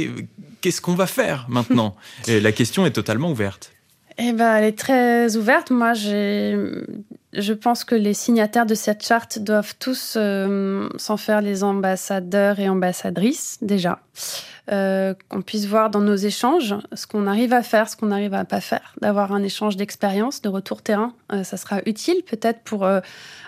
qu'est-ce 0.61 0.81
qu'on 0.81 0.95
va 0.95 1.07
faire 1.07 1.45
maintenant? 1.49 1.95
La 2.27 2.51
question 2.51 2.85
est 2.85 2.91
totalement 2.91 3.31
ouverte. 3.31 3.71
Eh 4.17 4.33
ben, 4.33 4.55
elle 4.55 4.65
est 4.65 4.77
très 4.77 5.35
ouverte. 5.37 5.69
Moi, 5.69 5.93
je 5.93 7.53
pense 7.53 7.83
que 7.83 7.95
les 7.95 8.13
signataires 8.13 8.65
de 8.65 8.75
cette 8.75 9.05
charte 9.05 9.39
doivent 9.39 9.75
tous 9.79 10.15
euh, 10.17 10.89
s'en 10.97 11.17
faire 11.17 11.41
les 11.41 11.63
ambassadeurs 11.63 12.59
et 12.59 12.67
ambassadrices 12.67 13.59
déjà. 13.61 13.99
Euh, 14.69 15.13
qu'on 15.29 15.41
puisse 15.41 15.65
voir 15.65 15.89
dans 15.89 16.01
nos 16.01 16.17
échanges 16.17 16.75
ce 16.91 17.07
qu'on 17.07 17.25
arrive 17.25 17.53
à 17.53 17.63
faire, 17.63 17.87
ce 17.87 17.95
qu'on 17.95 18.07
n'arrive 18.07 18.33
à 18.33 18.43
pas 18.43 18.59
faire, 18.59 18.93
d'avoir 18.99 19.31
un 19.31 19.41
échange 19.41 19.77
d'expérience, 19.77 20.41
de 20.41 20.49
retour 20.49 20.81
terrain. 20.81 21.13
Euh, 21.31 21.45
ça 21.45 21.55
sera 21.55 21.79
utile 21.85 22.21
peut-être 22.29 22.59
pour 22.65 22.83
euh, 22.83 22.99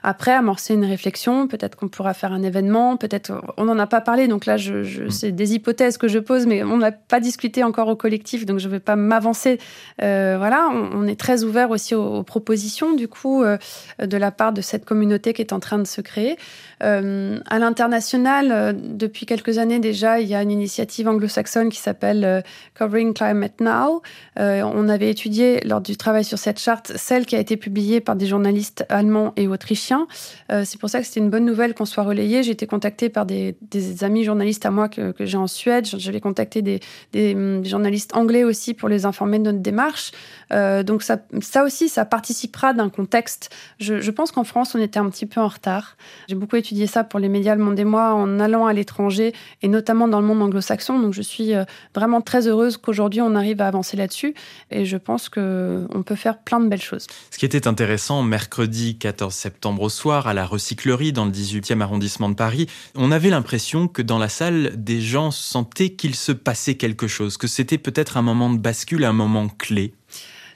après 0.02 0.32
amorcer 0.32 0.76
une 0.76 0.86
réflexion, 0.86 1.50
peut-être 1.50 1.76
qu'on 1.76 1.90
pourra 1.90 2.14
faire 2.14 2.32
un 2.32 2.42
événement, 2.42 2.96
peut-être 2.96 3.34
on 3.58 3.66
n'en 3.66 3.78
a 3.80 3.88
pas 3.88 4.00
parlé, 4.00 4.30
donc 4.30 4.46
là 4.46 4.56
je, 4.56 4.84
je 4.84 5.04
mm. 5.04 5.12
c'est 5.12 5.32
des 5.34 5.56
hypothèses 5.56 5.98
que 5.98 6.08
je 6.08 6.20
pose, 6.20 6.46
mais 6.46 6.64
on 6.64 6.78
n'a 6.78 6.94
pas 6.94 7.20
discuté 7.20 7.66
encore 7.66 7.90
au 7.90 7.98
collectif, 7.98 8.46
donc 8.46 8.60
je 8.60 8.68
ne 8.68 8.72
vais 8.72 8.80
pas 8.80 8.96
m'avancer. 8.96 9.60
voilà, 9.98 10.70
on, 10.72 11.02
on, 11.02 11.06
est 11.06 11.20
très 11.20 11.44
ouvert 11.44 11.70
aussi 11.70 11.96
aux, 11.96 12.20
aux 12.20 12.24
propositions 12.24 12.96
du 12.96 13.10
coup 13.10 13.44
de 13.44 14.18
la 14.18 14.32
part 14.32 14.54
de 14.54 14.62
cette 14.62 14.86
communauté 14.86 15.34
qui 15.34 15.42
est 15.42 15.52
en 15.52 15.60
train 15.60 15.80
de 15.80 15.88
se 15.88 16.00
créer. 16.00 16.38
à 16.80 17.60
l'international, 17.60 18.78
depuis 18.82 19.26
quelques 19.26 19.58
années 19.58 19.80
déjà, 19.80 20.22
il 20.22 20.30
y 20.30 20.36
a 20.36 20.42
une 20.42 20.52
initiative 20.52 21.09
anglo-saxonne 21.10 21.70
qui 21.70 21.80
s'appelle 21.80 22.24
euh, 22.24 22.42
Covering 22.78 23.14
Climate 23.14 23.60
Now. 23.62 24.02
Euh, 24.40 24.62
on 24.64 24.90
avait 24.90 25.10
étudié 25.10 25.60
lors 25.66 25.82
du 25.82 25.98
travail 25.98 26.24
sur 26.24 26.38
cette 26.38 26.60
charte 26.60 26.94
celle 26.96 27.26
qui 27.26 27.36
a 27.36 27.40
été 27.40 27.58
publiée 27.58 28.00
par 28.02 28.16
des 28.16 28.26
journalistes 28.26 28.86
allemands 28.90 29.34
et 29.36 29.48
autrichiens. 29.48 30.08
Euh, 30.52 30.64
c'est 30.66 30.80
pour 30.80 30.90
ça 30.90 31.00
que 31.00 31.06
c'était 31.06 31.20
une 31.20 31.30
bonne 31.30 31.46
nouvelle 31.46 31.74
qu'on 31.74 31.86
soit 31.86 32.04
relayé. 32.04 32.44
J'ai 32.44 32.52
été 32.52 32.68
contactée 32.68 33.10
par 33.10 33.26
des, 33.26 33.56
amis 34.02 34.24
journalistes 34.24 34.66
à 34.66 34.72
moi 34.72 34.90
que, 34.90 35.14
j'ai 35.20 35.38
en 35.38 35.48
Suède. 35.48 35.86
J'avais 35.86 36.22
contacté 36.22 36.62
des, 36.62 36.80
des, 37.12 37.36
journalistes 37.64 38.16
anglais 38.16 38.44
aussi 38.44 38.74
pour 38.74 38.90
les 38.90 39.06
informer 39.06 39.40
de 39.40 39.44
notre 39.44 39.60
démarche. 39.60 40.12
donc 40.52 41.04
ça, 41.04 41.18
ça 41.42 41.64
aussi, 41.64 41.90
ça 41.90 42.06
participera 42.06 42.74
d'un 42.74 42.90
contexte. 42.90 43.50
Je, 43.80 44.00
je 44.00 44.12
pense 44.12 44.32
qu'en 44.32 44.44
France, 44.44 44.76
on 44.76 44.80
était 44.80 45.00
un 45.00 45.10
petit 45.10 45.26
peu 45.26 45.42
en 45.42 45.48
retard. 45.48 45.98
J'ai 46.28 46.36
beaucoup 46.36 46.56
étudié 46.56 46.88
ça 46.88 47.04
pour 47.04 47.20
les 47.20 47.30
médias 47.30 47.56
Le 47.56 47.64
Monde 47.64 47.80
et 47.80 47.86
moi 47.86 48.14
en 48.14 48.40
allant 48.40 48.66
à 48.66 48.74
l'étranger 48.74 49.34
et 49.62 49.68
notamment 49.68 50.08
dans 50.08 50.22
le 50.22 50.28
monde 50.28 50.42
anglo-saxon. 50.42 50.99
Donc 51.00 51.14
je 51.14 51.22
suis 51.22 51.54
euh, 51.54 51.64
vraiment 51.96 52.22
très 52.22 52.48
heureuse 52.48 52.78
qu'aujourd'hui 52.78 53.22
on 53.22 53.36
arrive 53.36 53.62
à 53.62 53.68
avancer 53.68 53.98
là-dessus 53.98 54.34
et 54.72 54.86
je 54.86 54.98
pense 54.98 55.30
qu'on 55.30 56.04
peut 56.06 56.16
faire 56.16 56.40
plein 56.40 56.60
de 56.60 56.68
belles 56.68 56.82
choses. 56.82 57.08
Ce 57.32 57.38
qui 57.38 57.46
était 57.46 57.68
intéressant, 57.68 58.24
mercredi 58.24 58.98
14 58.98 59.34
septembre 59.34 59.84
au 59.84 59.90
soir, 59.90 60.28
à 60.28 60.34
la 60.34 60.46
recyclerie 60.46 61.14
dans 61.14 61.26
le 61.26 61.32
18e 61.32 61.82
arrondissement 61.82 62.30
de 62.30 62.36
Paris, 62.36 62.68
on 62.96 63.12
avait 63.12 63.30
l'impression 63.30 63.88
que 63.88 64.02
dans 64.02 64.18
la 64.18 64.30
salle, 64.30 64.74
des 64.76 65.02
gens 65.02 65.32
sentaient 65.32 65.92
qu'il 65.92 66.16
se 66.16 66.32
passait 66.32 66.76
quelque 66.76 67.08
chose, 67.08 67.38
que 67.38 67.48
c'était 67.48 67.78
peut-être 67.78 68.18
un 68.18 68.22
moment 68.22 68.50
de 68.50 68.58
bascule, 68.58 69.06
un 69.06 69.14
moment 69.14 69.48
clé. 69.48 69.94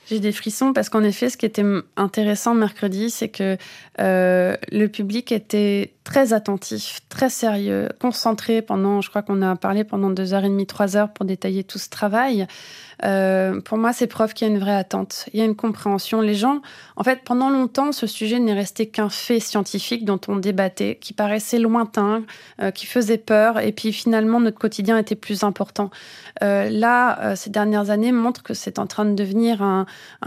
J'ai 0.10 0.20
des 0.20 0.34
frissons 0.34 0.74
parce 0.74 0.90
qu'en 0.90 1.04
effet, 1.04 1.30
ce 1.30 1.38
qui 1.38 1.46
était 1.46 1.64
intéressant 1.96 2.54
mercredi, 2.54 3.10
c'est 3.10 3.30
que 3.30 3.58
euh, 4.00 4.58
le 4.72 4.88
public 4.88 5.32
était 5.32 5.94
très 6.04 6.34
attentif, 6.34 7.00
très 7.10 7.30
sérieux, 7.30 7.90
concentré 8.00 8.62
pendant, 8.62 9.02
je 9.02 9.10
crois 9.10 9.22
qu'on 9.22 9.42
a 9.42 9.56
parlé 9.56 9.84
pendant 9.84 10.10
deux 10.10 10.34
heures 10.34 10.44
et 10.44 10.50
demie, 10.50 10.68
trois 10.68 10.98
heures 10.98 11.10
pour 11.10 11.26
détailler 11.26 11.64
tout 11.64 11.80
ce 11.80 11.90
travail. 11.90 12.46
Euh, 13.06 13.60
pour 13.62 13.78
moi, 13.78 13.94
c'est 13.94 14.08
preuve 14.08 14.34
qu'il 14.34 14.48
y 14.48 14.52
a 14.52 14.54
une 14.54 14.60
vraie 14.60 14.76
attente, 14.76 15.26
il 15.34 15.40
y 15.40 15.42
a 15.42 15.46
une 15.46 15.56
compréhension. 15.56 16.22
Les 16.22 16.36
gens, 16.36 16.62
en 16.96 17.04
fait, 17.04 17.22
pendant 17.24 17.50
longtemps, 17.50 17.92
ce 17.92 18.08
sujet 18.08 18.40
n'est 18.40 18.54
resté 18.54 18.88
qu'un 18.88 19.10
fait 19.10 19.40
scientifique 19.40 20.06
dont 20.06 20.20
on 20.28 20.36
débattait, 20.36 20.98
qui 21.02 21.14
paraissait 21.14 21.60
lointain, 21.60 22.24
euh, 22.62 22.72
qui 22.72 22.86
faisait 22.86 23.18
peur, 23.18 23.60
et 23.60 23.72
puis 23.72 23.92
finalement, 23.94 24.40
notre 24.40 24.60
quotidien 24.60 24.98
était 24.98 25.16
plus 25.16 25.44
important. 25.44 25.90
Euh, 26.44 26.70
là, 26.70 27.36
ces 27.36 27.50
dernières 27.50 27.90
années 27.90 28.12
montrent 28.12 28.44
que 28.44 28.54
c'est 28.54 28.80
en 28.80 28.88
train 28.88 29.06
de 29.06 29.14
devenir 29.14 29.62
un, 29.62 29.86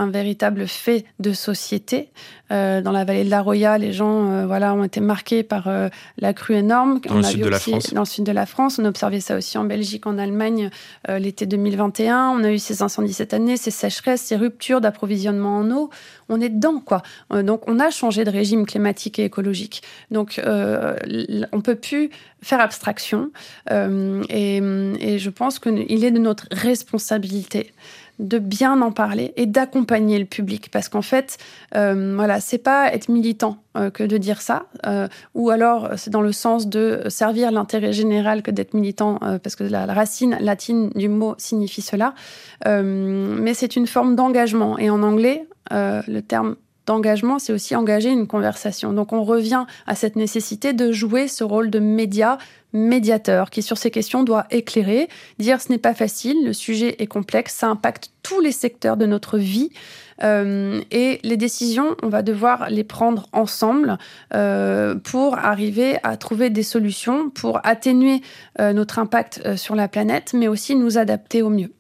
véritable 0.09 0.67
fait 0.67 1.05
de 1.19 1.33
société. 1.33 2.11
Dans 2.51 2.93
la 2.93 3.05
vallée 3.05 3.25
de 3.25 3.31
la 3.31 3.43
Roya, 3.43 3.77
les 3.77 3.93
gens 3.93 4.47
voilà, 4.47 4.73
ont 4.73 4.85
été 4.85 5.01
marqués 5.01 5.43
par 5.43 5.66
euh, 5.69 5.89
la 6.19 6.33
crue 6.33 6.55
énorme. 6.55 7.01
Dans 7.01 7.15
on 7.15 7.19
le 7.19 7.23
sud 7.23 7.43
de 7.43 7.49
la 7.49 7.59
France. 7.59 7.93
Dans 7.93 8.01
le 8.03 8.07
sud 8.07 8.25
de 8.25 8.33
la 8.33 8.47
France. 8.47 8.79
On 8.79 8.85
a 8.85 8.89
observé 8.89 9.21
ça 9.21 9.37
aussi 9.37 9.59
en 9.59 9.65
Belgique, 9.65 10.07
en 10.07 10.19
Allemagne, 10.19 10.71
l'été 11.09 11.47
2021. 11.47 12.31
On 12.31 12.45
a 12.45 12.51
eu 12.51 12.59
ces 12.59 12.83
incendies 12.83 13.13
cette 13.13 13.35
année, 13.35 13.57
ces 13.57 13.71
sécheresses, 13.71 14.23
ces 14.23 14.37
ruptures 14.37 14.81
d'approvisionnement 14.81 15.59
en 15.59 15.71
eau. 15.71 15.91
On 16.29 16.41
est 16.41 16.49
dedans, 16.49 16.81
quoi. 16.81 17.03
donc, 17.31 17.63
on 17.69 17.79
a 17.79 17.91
changé 17.91 18.25
de 18.25 18.31
régime 18.31 18.67
climatique 18.67 19.19
et 19.19 19.25
écologique. 19.25 19.83
Donc, 20.11 20.41
on 20.45 21.61
peut 21.61 21.77
plus 21.77 22.11
faire 22.43 22.61
abstraction. 22.61 23.31
Et, 23.71 24.57
et, 24.57 25.19
je 25.19 25.31
pense 25.31 25.59
qu'il 25.59 26.05
est 26.05 26.11
de 26.11 26.19
notre 26.19 26.47
responsabilité 26.51 27.73
de 28.19 28.39
bien 28.39 28.81
en 28.83 28.93
parler 28.93 29.33
et 29.37 29.47
d'accompagner 29.47 30.19
le 30.19 30.25
public. 30.25 30.71
Parce 30.71 30.89
qu'en 30.89 31.03
fait, 31.03 31.39
euh, 31.75 32.15
voilà, 32.17 32.41
c'est 32.41 32.59
pas 32.59 32.93
être 32.93 33.09
militant 33.09 33.59
euh, 33.77 33.91
que 33.91 34.03
de 34.03 34.17
dire 34.17 34.41
ça, 34.41 34.67
euh, 34.87 35.09
ou 35.35 35.51
alors 35.51 35.91
c'est 35.97 36.11
dans 36.11 36.23
le 36.23 36.33
sens 36.33 36.69
de 36.69 37.03
servir 37.09 37.51
l'intérêt 37.51 37.93
général 37.93 38.43
que 38.43 38.51
d'être 38.51 38.75
militant, 38.75 39.19
parce 39.43 39.57
que 39.57 39.65
la, 39.65 39.87
racine 39.87 40.37
latine 40.41 40.91
du 40.95 41.09
mot 41.09 41.35
signifie 41.39 41.83
cela. 41.83 42.15
mais 42.65 43.55
c'est 43.55 43.77
une 43.77 43.87
forme 43.87 44.17
d'engagement. 44.17 44.79
Et 44.79 44.91
en 44.91 45.03
anglais, 45.03 45.47
le 45.71 46.21
terme 46.21 46.57
d'engagement, 46.87 47.39
c'est 47.39 47.53
aussi 47.53 47.75
engager 47.77 48.11
une 48.11 48.27
conversation. 48.27 48.93
Donc 48.93 49.13
on 49.13 49.25
revient 49.25 49.67
à 49.87 49.95
cette 49.95 50.17
nécessité 50.17 50.73
de 50.73 50.93
jouer 50.93 51.29
ce 51.29 51.45
rôle 51.45 51.71
de 51.71 51.79
média, 51.79 52.39
médiateur, 52.73 53.51
qui 53.51 53.63
sur 53.63 53.79
ces 53.79 53.91
questions 53.91 54.23
doit 54.23 54.47
éclairer, 54.51 55.09
dire 55.39 55.61
ce 55.61 55.71
n'est 55.71 55.79
pas 55.79 55.95
facile, 55.95 56.37
le 56.45 56.53
sujet 56.53 56.97
est 56.99 57.07
complexe, 57.07 57.55
ça 57.55 57.69
impacte 57.69 58.11
tous 58.23 58.41
les 58.41 58.53
secteurs 58.53 58.97
de 58.97 59.07
notre 59.07 59.39
vie. 59.39 59.71
Euh, 60.23 60.81
et 60.91 61.21
les 61.23 61.37
décisions, 61.37 61.97
on 62.03 62.09
va 62.09 62.23
devoir 62.23 62.71
les 62.71 62.85
prendre 62.85 63.29
ensemble 63.33 63.99
euh, 64.35 64.95
pour 64.95 65.37
arriver 65.37 65.99
à 66.03 66.17
trouver 66.17 66.49
des 66.51 66.63
solutions, 66.63 67.31
pour 67.31 67.61
atténuer 67.65 68.23
euh, 68.61 68.73
notre 68.73 68.99
impact 68.99 69.57
sur 69.57 69.75
la 69.75 69.89
planète, 69.89 70.33
mais 70.33 70.49
aussi 70.49 70.75
nous 70.75 70.99
adapter 70.99 71.43
au 71.43 71.51
mieux. 71.51 71.73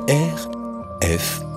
R 0.08 0.50
F 1.02 1.40
I 1.42 1.47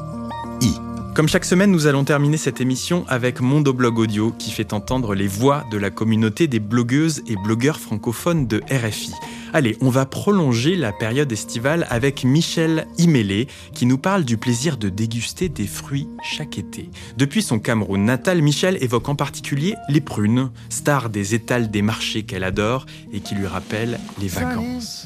Comme 1.13 1.27
chaque 1.27 1.43
semaine, 1.43 1.71
nous 1.71 1.87
allons 1.87 2.05
terminer 2.05 2.37
cette 2.37 2.61
émission 2.61 3.03
avec 3.09 3.41
Mondoblog 3.41 3.99
Audio 3.99 4.31
qui 4.31 4.49
fait 4.49 4.71
entendre 4.71 5.13
les 5.13 5.27
voix 5.27 5.65
de 5.69 5.77
la 5.77 5.89
communauté 5.89 6.47
des 6.47 6.61
blogueuses 6.61 7.21
et 7.27 7.35
blogueurs 7.35 7.81
francophones 7.81 8.47
de 8.47 8.61
RFI. 8.71 9.11
Allez, 9.51 9.77
on 9.81 9.89
va 9.89 10.05
prolonger 10.05 10.77
la 10.77 10.93
période 10.93 11.29
estivale 11.29 11.85
avec 11.89 12.23
Michel 12.23 12.87
Imélé 12.97 13.47
qui 13.73 13.85
nous 13.85 13.97
parle 13.97 14.23
du 14.23 14.37
plaisir 14.37 14.77
de 14.77 14.87
déguster 14.87 15.49
des 15.49 15.67
fruits 15.67 16.07
chaque 16.23 16.57
été. 16.57 16.89
Depuis 17.17 17.41
son 17.41 17.59
Cameroun 17.59 18.05
natal, 18.05 18.41
Michel 18.41 18.81
évoque 18.81 19.09
en 19.09 19.15
particulier 19.15 19.75
les 19.89 20.01
prunes, 20.01 20.49
star 20.69 21.09
des 21.09 21.35
étals 21.35 21.69
des 21.69 21.81
marchés 21.81 22.23
qu'elle 22.23 22.45
adore 22.45 22.85
et 23.11 23.19
qui 23.19 23.35
lui 23.35 23.47
rappellent 23.47 23.99
les 24.21 24.29
vacances. 24.29 25.00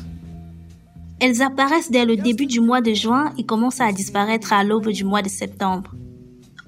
Elles 1.25 1.41
apparaissent 1.41 1.89
dès 1.89 2.05
le 2.05 2.17
début 2.17 2.45
du 2.45 2.59
mois 2.59 2.81
de 2.81 2.93
juin 2.93 3.33
et 3.39 3.43
commencent 3.43 3.81
à 3.81 3.91
disparaître 3.91 4.53
à 4.53 4.63
l'aube 4.63 4.89
du 4.89 5.03
mois 5.03 5.23
de 5.23 5.27
septembre. 5.27 5.95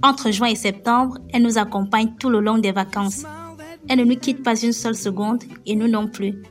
Entre 0.02 0.32
juin 0.32 0.48
et 0.48 0.56
septembre, 0.56 1.20
elles 1.32 1.44
nous 1.44 1.60
accompagnent 1.60 2.16
tout 2.20 2.32
le 2.32 2.40
long 2.40 2.58
des 2.58 2.72
vacances. 2.72 3.24
Elles 3.88 4.00
ne 4.00 4.04
nous 4.04 4.16
quittent 4.16 4.42
pas 4.42 4.60
une 4.60 4.72
seule 4.72 4.96
seconde 4.96 5.44
et 5.68 5.76
nous 5.76 5.88
non 5.88 6.08
plus. 6.08 6.42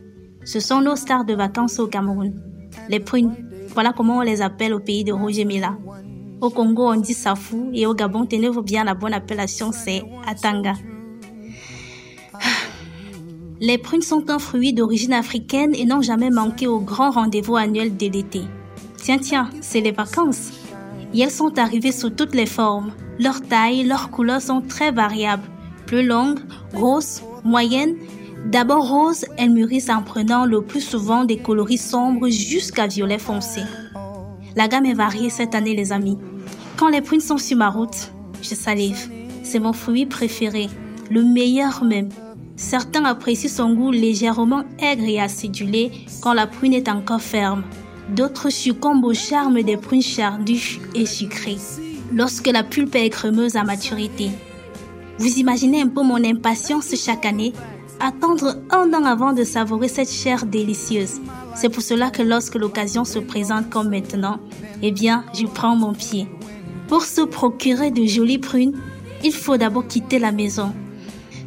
Ce 0.44 0.60
sont 0.60 0.82
nos 0.82 0.94
stars 0.94 1.24
de 1.24 1.34
vacances 1.34 1.80
au 1.80 1.88
Cameroun. 1.88 2.40
Les 2.88 3.00
prunes, 3.00 3.34
voilà 3.74 3.92
comment 3.92 4.18
on 4.18 4.22
les 4.22 4.40
appelle 4.40 4.72
au 4.72 4.78
pays 4.78 5.02
de 5.02 5.12
Roger 5.12 5.44
Mila. 5.44 5.76
Au 6.40 6.50
Congo, 6.50 6.92
on 6.92 7.00
dit 7.00 7.12
safou 7.12 7.70
et 7.74 7.88
au 7.88 7.94
Gabon, 7.94 8.24
tenez-vous 8.24 8.62
bien, 8.62 8.84
la 8.84 8.94
bonne 8.94 9.14
appellation, 9.14 9.72
c'est 9.72 10.04
atanga. 10.28 10.74
Les 13.58 13.78
prunes 13.78 14.02
sont 14.02 14.30
un 14.30 14.38
fruit 14.38 14.74
d'origine 14.74 15.14
africaine 15.14 15.74
et 15.74 15.86
n'ont 15.86 16.02
jamais 16.02 16.28
manqué 16.28 16.66
au 16.66 16.78
grand 16.78 17.10
rendez-vous 17.10 17.56
annuel 17.56 17.96
de 17.96 18.06
l'été. 18.06 18.42
Tiens, 18.98 19.18
tiens, 19.18 19.48
c'est 19.62 19.80
les 19.80 19.92
vacances. 19.92 20.50
Et 21.14 21.20
elles 21.20 21.30
sont 21.30 21.58
arrivées 21.58 21.92
sous 21.92 22.10
toutes 22.10 22.34
les 22.34 22.44
formes. 22.44 22.92
Leur 23.18 23.40
taille, 23.40 23.84
leurs 23.84 24.10
couleurs 24.10 24.42
sont 24.42 24.60
très 24.60 24.92
variables. 24.92 25.48
Plus 25.86 26.04
longues, 26.04 26.40
grosses, 26.74 27.22
moyennes. 27.44 27.96
D'abord 28.44 28.90
roses, 28.90 29.24
elles 29.38 29.50
mûrissent 29.50 29.88
en 29.88 30.02
prenant 30.02 30.44
le 30.44 30.60
plus 30.60 30.82
souvent 30.82 31.24
des 31.24 31.38
coloris 31.38 31.78
sombres 31.78 32.28
jusqu'à 32.28 32.86
violet 32.86 33.18
foncé. 33.18 33.62
La 34.54 34.68
gamme 34.68 34.86
est 34.86 34.94
variée 34.94 35.30
cette 35.30 35.54
année, 35.54 35.74
les 35.74 35.92
amis. 35.92 36.18
Quand 36.76 36.88
les 36.88 37.00
prunes 37.00 37.20
sont 37.20 37.38
sur 37.38 37.56
ma 37.56 37.70
route, 37.70 38.12
je 38.42 38.54
salive. 38.54 39.10
C'est 39.42 39.60
mon 39.60 39.72
fruit 39.72 40.04
préféré, 40.04 40.68
le 41.10 41.22
meilleur 41.22 41.82
même. 41.84 42.10
Certains 42.56 43.04
apprécient 43.04 43.50
son 43.50 43.74
goût 43.74 43.90
légèrement 43.90 44.64
aigre 44.78 45.04
et 45.04 45.20
acidulé 45.20 45.92
quand 46.22 46.32
la 46.32 46.46
prune 46.46 46.72
est 46.72 46.88
encore 46.88 47.20
ferme. 47.20 47.64
D'autres 48.08 48.50
succombent 48.50 49.04
au 49.04 49.12
charme 49.12 49.62
des 49.62 49.76
prunes 49.76 50.02
chardues 50.02 50.80
et 50.94 51.06
sucrées 51.06 51.58
lorsque 52.14 52.46
la 52.46 52.62
pulpe 52.62 52.94
est 52.94 53.10
crémeuse 53.10 53.56
à 53.56 53.64
maturité. 53.64 54.30
Vous 55.18 55.38
imaginez 55.38 55.82
un 55.82 55.88
peu 55.88 56.02
mon 56.02 56.22
impatience 56.24 56.94
chaque 56.96 57.26
année 57.26 57.52
Attendre 57.98 58.56
un 58.70 58.92
an 58.92 59.04
avant 59.04 59.32
de 59.32 59.42
savourer 59.42 59.88
cette 59.88 60.10
chair 60.10 60.44
délicieuse. 60.44 61.20
C'est 61.54 61.70
pour 61.70 61.82
cela 61.82 62.10
que 62.10 62.22
lorsque 62.22 62.56
l'occasion 62.56 63.04
se 63.04 63.18
présente 63.18 63.70
comme 63.70 63.88
maintenant, 63.88 64.38
eh 64.82 64.92
bien, 64.92 65.24
je 65.32 65.46
prends 65.46 65.76
mon 65.76 65.94
pied. 65.94 66.28
Pour 66.88 67.04
se 67.04 67.22
procurer 67.22 67.90
de 67.90 68.04
jolies 68.04 68.38
prunes, 68.38 68.78
il 69.24 69.32
faut 69.32 69.56
d'abord 69.56 69.86
quitter 69.86 70.18
la 70.18 70.30
maison 70.30 70.74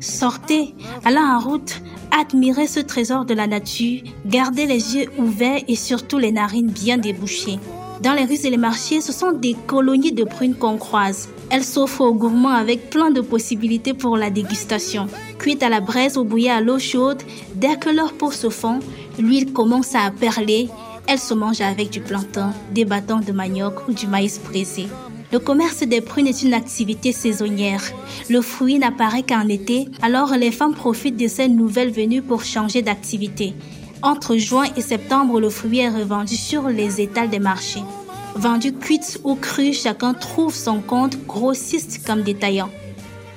Sortez, 0.01 0.73
allez 1.03 1.17
en 1.17 1.39
route, 1.39 1.81
admirez 2.17 2.67
ce 2.67 2.79
trésor 2.79 3.25
de 3.25 3.33
la 3.33 3.47
nature, 3.47 4.01
gardez 4.25 4.65
les 4.65 4.95
yeux 4.95 5.09
ouverts 5.17 5.61
et 5.67 5.75
surtout 5.75 6.17
les 6.17 6.31
narines 6.31 6.71
bien 6.71 6.97
débouchées. 6.97 7.59
Dans 8.01 8.13
les 8.13 8.23
rues 8.23 8.45
et 8.45 8.49
les 8.49 8.57
marchés, 8.57 9.01
ce 9.01 9.11
sont 9.11 9.33
des 9.33 9.57
colonies 9.67 10.13
de 10.13 10.23
prunes 10.23 10.55
qu'on 10.55 10.77
croise. 10.77 11.27
Elles 11.49 11.65
s'offrent 11.65 12.01
aux 12.01 12.13
gourmands 12.13 12.53
avec 12.53 12.89
plein 12.89 13.11
de 13.11 13.19
possibilités 13.19 13.93
pour 13.93 14.15
la 14.15 14.29
dégustation. 14.29 15.07
Cuites 15.37 15.63
à 15.63 15.69
la 15.69 15.81
braise 15.81 16.17
ou 16.17 16.23
bouillies 16.23 16.49
à 16.49 16.61
l'eau 16.61 16.79
chaude, 16.79 17.21
dès 17.55 17.75
que 17.75 17.89
leur 17.89 18.13
peau 18.13 18.31
se 18.31 18.49
fond, 18.49 18.79
l'huile 19.17 19.51
commence 19.51 19.95
à 19.95 20.11
perler. 20.11 20.69
Elles 21.07 21.19
se 21.19 21.33
mangent 21.33 21.59
avec 21.59 21.89
du 21.89 21.99
plantain, 21.99 22.53
des 22.71 22.85
bâtons 22.85 23.19
de 23.19 23.33
manioc 23.33 23.87
ou 23.89 23.93
du 23.93 24.07
maïs 24.07 24.39
braisé. 24.39 24.87
Le 25.31 25.37
commerce 25.37 25.83
des 25.83 26.01
prunes 26.01 26.25
est 26.25 26.41
une 26.41 26.55
activité 26.55 27.11
saisonnière. 27.11 27.83
Le 28.29 28.41
fruit 28.41 28.79
n'apparaît 28.79 29.23
qu'en 29.23 29.47
été, 29.47 29.87
alors 30.01 30.35
les 30.35 30.51
femmes 30.51 30.73
profitent 30.73 31.17
de 31.17 31.27
ces 31.27 31.47
nouvelles 31.47 31.91
venues 31.91 32.23
pour 32.23 32.43
changer 32.43 32.81
d'activité. 32.81 33.53
Entre 34.01 34.37
juin 34.37 34.65
et 34.75 34.81
septembre, 34.81 35.39
le 35.39 35.49
fruit 35.49 35.79
est 35.79 35.89
revendu 35.89 36.35
sur 36.35 36.69
les 36.69 36.99
étals 36.99 37.29
des 37.29 37.39
marchés. 37.39 37.83
Vendu 38.35 38.73
cuite 38.73 39.19
ou 39.23 39.35
cru, 39.35 39.73
chacun 39.73 40.15
trouve 40.15 40.55
son 40.55 40.81
compte, 40.81 41.17
grossiste 41.27 42.05
comme 42.07 42.23
détaillant. 42.23 42.69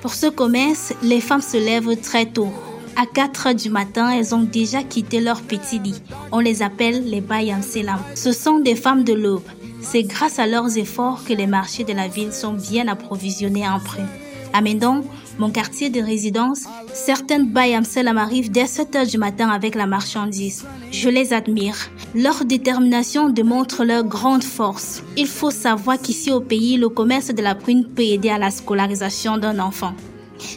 Pour 0.01 0.15
ce 0.15 0.27
commerce, 0.27 0.93
les 1.03 1.21
femmes 1.21 1.41
se 1.41 1.57
lèvent 1.57 1.95
très 2.01 2.25
tôt. 2.25 2.49
À 2.95 3.05
4 3.05 3.47
heures 3.47 3.55
du 3.55 3.69
matin, 3.69 4.09
elles 4.09 4.33
ont 4.33 4.43
déjà 4.43 4.81
quitté 4.83 5.19
leur 5.19 5.41
petit 5.41 5.79
lit. 5.79 6.01
On 6.31 6.39
les 6.39 6.63
appelle 6.63 7.07
les 7.07 7.21
Bayam 7.21 7.61
Selam. 7.61 7.99
Ce 8.15 8.31
sont 8.31 8.59
des 8.59 8.75
femmes 8.75 9.03
de 9.03 9.13
l'aube. 9.13 9.43
C'est 9.83 10.03
grâce 10.03 10.39
à 10.39 10.47
leurs 10.47 10.77
efforts 10.77 11.23
que 11.23 11.33
les 11.33 11.45
marchés 11.45 11.83
de 11.83 11.93
la 11.93 12.07
ville 12.07 12.33
sont 12.33 12.53
bien 12.53 12.87
approvisionnés 12.87 13.67
en 13.67 13.79
prunes. 13.79 14.07
À 14.53 14.61
Mendon, 14.61 15.03
mon 15.39 15.49
quartier 15.49 15.89
de 15.89 15.99
résidence, 15.99 16.63
certaines 16.93 17.51
Bayamselam 17.51 18.17
arrivent 18.17 18.51
dès 18.51 18.65
7 18.65 18.95
heures 18.95 19.05
du 19.05 19.17
matin 19.17 19.49
avec 19.49 19.75
la 19.75 19.85
marchandise. 19.85 20.65
Je 20.91 21.09
les 21.09 21.33
admire. 21.33 21.75
Leur 22.15 22.45
détermination 22.45 23.29
démontre 23.29 23.83
leur 23.83 24.03
grande 24.03 24.43
force. 24.43 25.03
Il 25.17 25.27
faut 25.27 25.51
savoir 25.51 25.99
qu'ici 25.99 26.31
au 26.31 26.39
pays, 26.39 26.77
le 26.77 26.89
commerce 26.89 27.33
de 27.33 27.41
la 27.41 27.55
prune 27.55 27.87
peut 27.87 28.03
aider 28.03 28.29
à 28.29 28.37
la 28.37 28.51
scolarisation 28.51 29.37
d'un 29.37 29.59
enfant. 29.59 29.93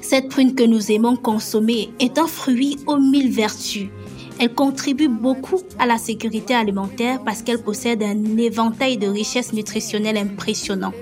Cette 0.02 0.28
prune 0.28 0.54
que 0.54 0.64
nous 0.64 0.92
aimons 0.92 1.16
consommer 1.16 1.90
est 1.98 2.18
un 2.18 2.26
fruit 2.26 2.78
aux 2.86 2.98
mille 2.98 3.30
vertus. 3.30 3.88
Elle 4.38 4.52
contribue 4.52 5.08
beaucoup 5.08 5.60
à 5.78 5.86
la 5.86 5.96
sécurité 5.96 6.54
alimentaire 6.54 7.20
parce 7.24 7.42
qu'elle 7.42 7.62
possède 7.62 8.02
un 8.02 8.36
éventail 8.36 8.98
de 8.98 9.08
richesses 9.08 9.52
nutritionnelles 9.52 10.18
impressionnant. 10.18 10.92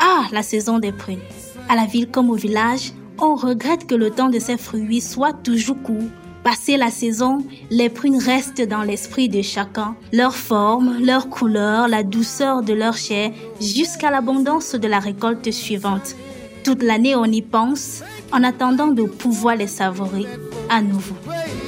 Ah, 0.00 0.24
la 0.32 0.42
saison 0.42 0.78
des 0.78 0.92
prunes. 0.92 1.20
À 1.68 1.76
la 1.76 1.84
ville 1.84 2.08
comme 2.10 2.30
au 2.30 2.34
village, 2.34 2.92
on 3.18 3.34
regrette 3.34 3.86
que 3.86 3.94
le 3.94 4.10
temps 4.10 4.30
de 4.30 4.38
ces 4.38 4.56
fruits 4.56 5.02
soit 5.02 5.34
toujours 5.34 5.80
court. 5.82 6.08
Passé 6.44 6.76
la 6.76 6.90
saison, 6.90 7.38
les 7.70 7.88
prunes 7.88 8.18
restent 8.18 8.66
dans 8.66 8.82
l'esprit 8.82 9.28
de 9.28 9.42
chacun, 9.42 9.94
leur 10.12 10.34
forme, 10.34 10.98
leur 11.00 11.28
couleur, 11.28 11.86
la 11.86 12.02
douceur 12.02 12.62
de 12.62 12.72
leur 12.72 12.96
chair, 12.96 13.30
jusqu'à 13.60 14.10
l'abondance 14.10 14.74
de 14.74 14.88
la 14.88 14.98
récolte 14.98 15.52
suivante. 15.52 16.16
Toute 16.64 16.82
l'année, 16.82 17.14
on 17.14 17.26
y 17.26 17.42
pense, 17.42 18.02
en 18.32 18.42
attendant 18.42 18.88
de 18.88 19.04
pouvoir 19.04 19.54
les 19.54 19.68
savourer 19.68 20.26
à 20.68 20.80
nouveau 20.80 21.14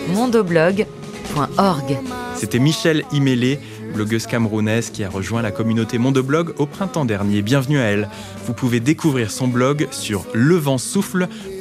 mondoblog.org. 0.09 1.99
C'était 2.35 2.59
Michel 2.59 3.05
Imélé, 3.13 3.59
blogueuse 3.95 4.27
camerounaise 4.27 4.91
qui 4.91 5.05
a 5.05 5.09
rejoint 5.09 5.43
la 5.43 5.51
communauté 5.51 5.99
Mondoblog 5.99 6.55
au 6.59 6.67
printemps 6.67 7.05
dernier. 7.05 7.43
Bienvenue 7.43 7.79
à 7.79 7.85
elle. 7.85 8.09
Vous 8.47 8.55
pouvez 8.55 8.81
découvrir 8.81 9.31
son 9.31 9.49
blog 9.49 9.89
sur 9.91 10.27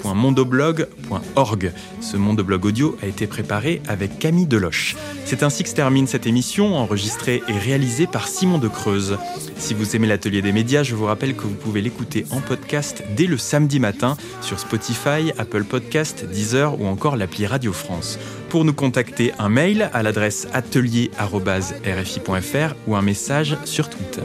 leventsouffle.mondoblog.org. 0.04 1.72
Ce 2.02 2.18
Mondoblog 2.18 2.66
audio 2.66 2.98
a 3.02 3.08
été 3.08 3.28
préparé 3.28 3.82
avec 3.88 4.20
Camille 4.20 4.46
Deloche. 4.46 4.96
C'est 5.26 5.44
ainsi 5.44 5.64
que 5.64 5.70
se 5.70 5.76
termine 5.76 6.08
cette 6.08 6.28
émission, 6.28 6.76
enregistrée 6.76 7.42
et 7.48 7.58
réalisée 7.58 8.08
par 8.08 8.28
Simon 8.28 8.58
de 8.58 8.68
Creuse. 8.68 9.18
Si 9.58 9.74
vous 9.74 9.96
aimez 9.96 10.08
l'atelier 10.08 10.42
des 10.42 10.52
médias, 10.52 10.84
je 10.84 10.96
vous 10.96 11.06
rappelle 11.06 11.36
que 11.36 11.44
vous 11.44 11.56
pouvez 11.56 11.82
l'écouter 11.82 12.26
en 12.32 12.42
podcast 12.42 13.04
dès 13.16 13.28
le 13.28 13.38
samedi 13.38 13.80
matin 13.80 14.18
sur 14.42 14.60
Spotify, 14.60 15.32
Apple 15.38 15.64
Podcast, 15.64 16.26
Deezer 16.26 16.80
ou 16.80 16.88
encore 16.88 17.16
l'appli 17.16 17.46
Radio 17.46 17.74
France. 17.74 18.20
Pour 18.50 18.66
nous 18.66 18.74
contacter, 18.74 19.32
un 19.40 19.50
mail 19.50 19.90
à 19.94 20.04
l'adresse 20.04 20.48
atelier.rfi.fr 20.54 22.76
ou 22.88 22.96
un 22.96 23.02
message 23.02 23.58
sur 23.66 23.90
Twitter. 23.90 24.22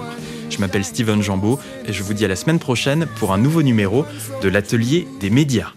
Je 0.51 0.59
m'appelle 0.59 0.85
Steven 0.85 1.23
Jambeau 1.23 1.59
et 1.87 1.93
je 1.93 2.03
vous 2.03 2.15
dis 2.15 2.25
à 2.25 2.29
la 2.29 2.37
semaine 2.37 2.59
prochaine 2.59 3.07
pour 3.19 3.33
un 3.33 3.39
nouveau 3.39 3.63
numéro 3.63 4.05
de 4.43 4.49
l'atelier 4.49 5.07
des 5.21 5.31
médias. 5.31 5.73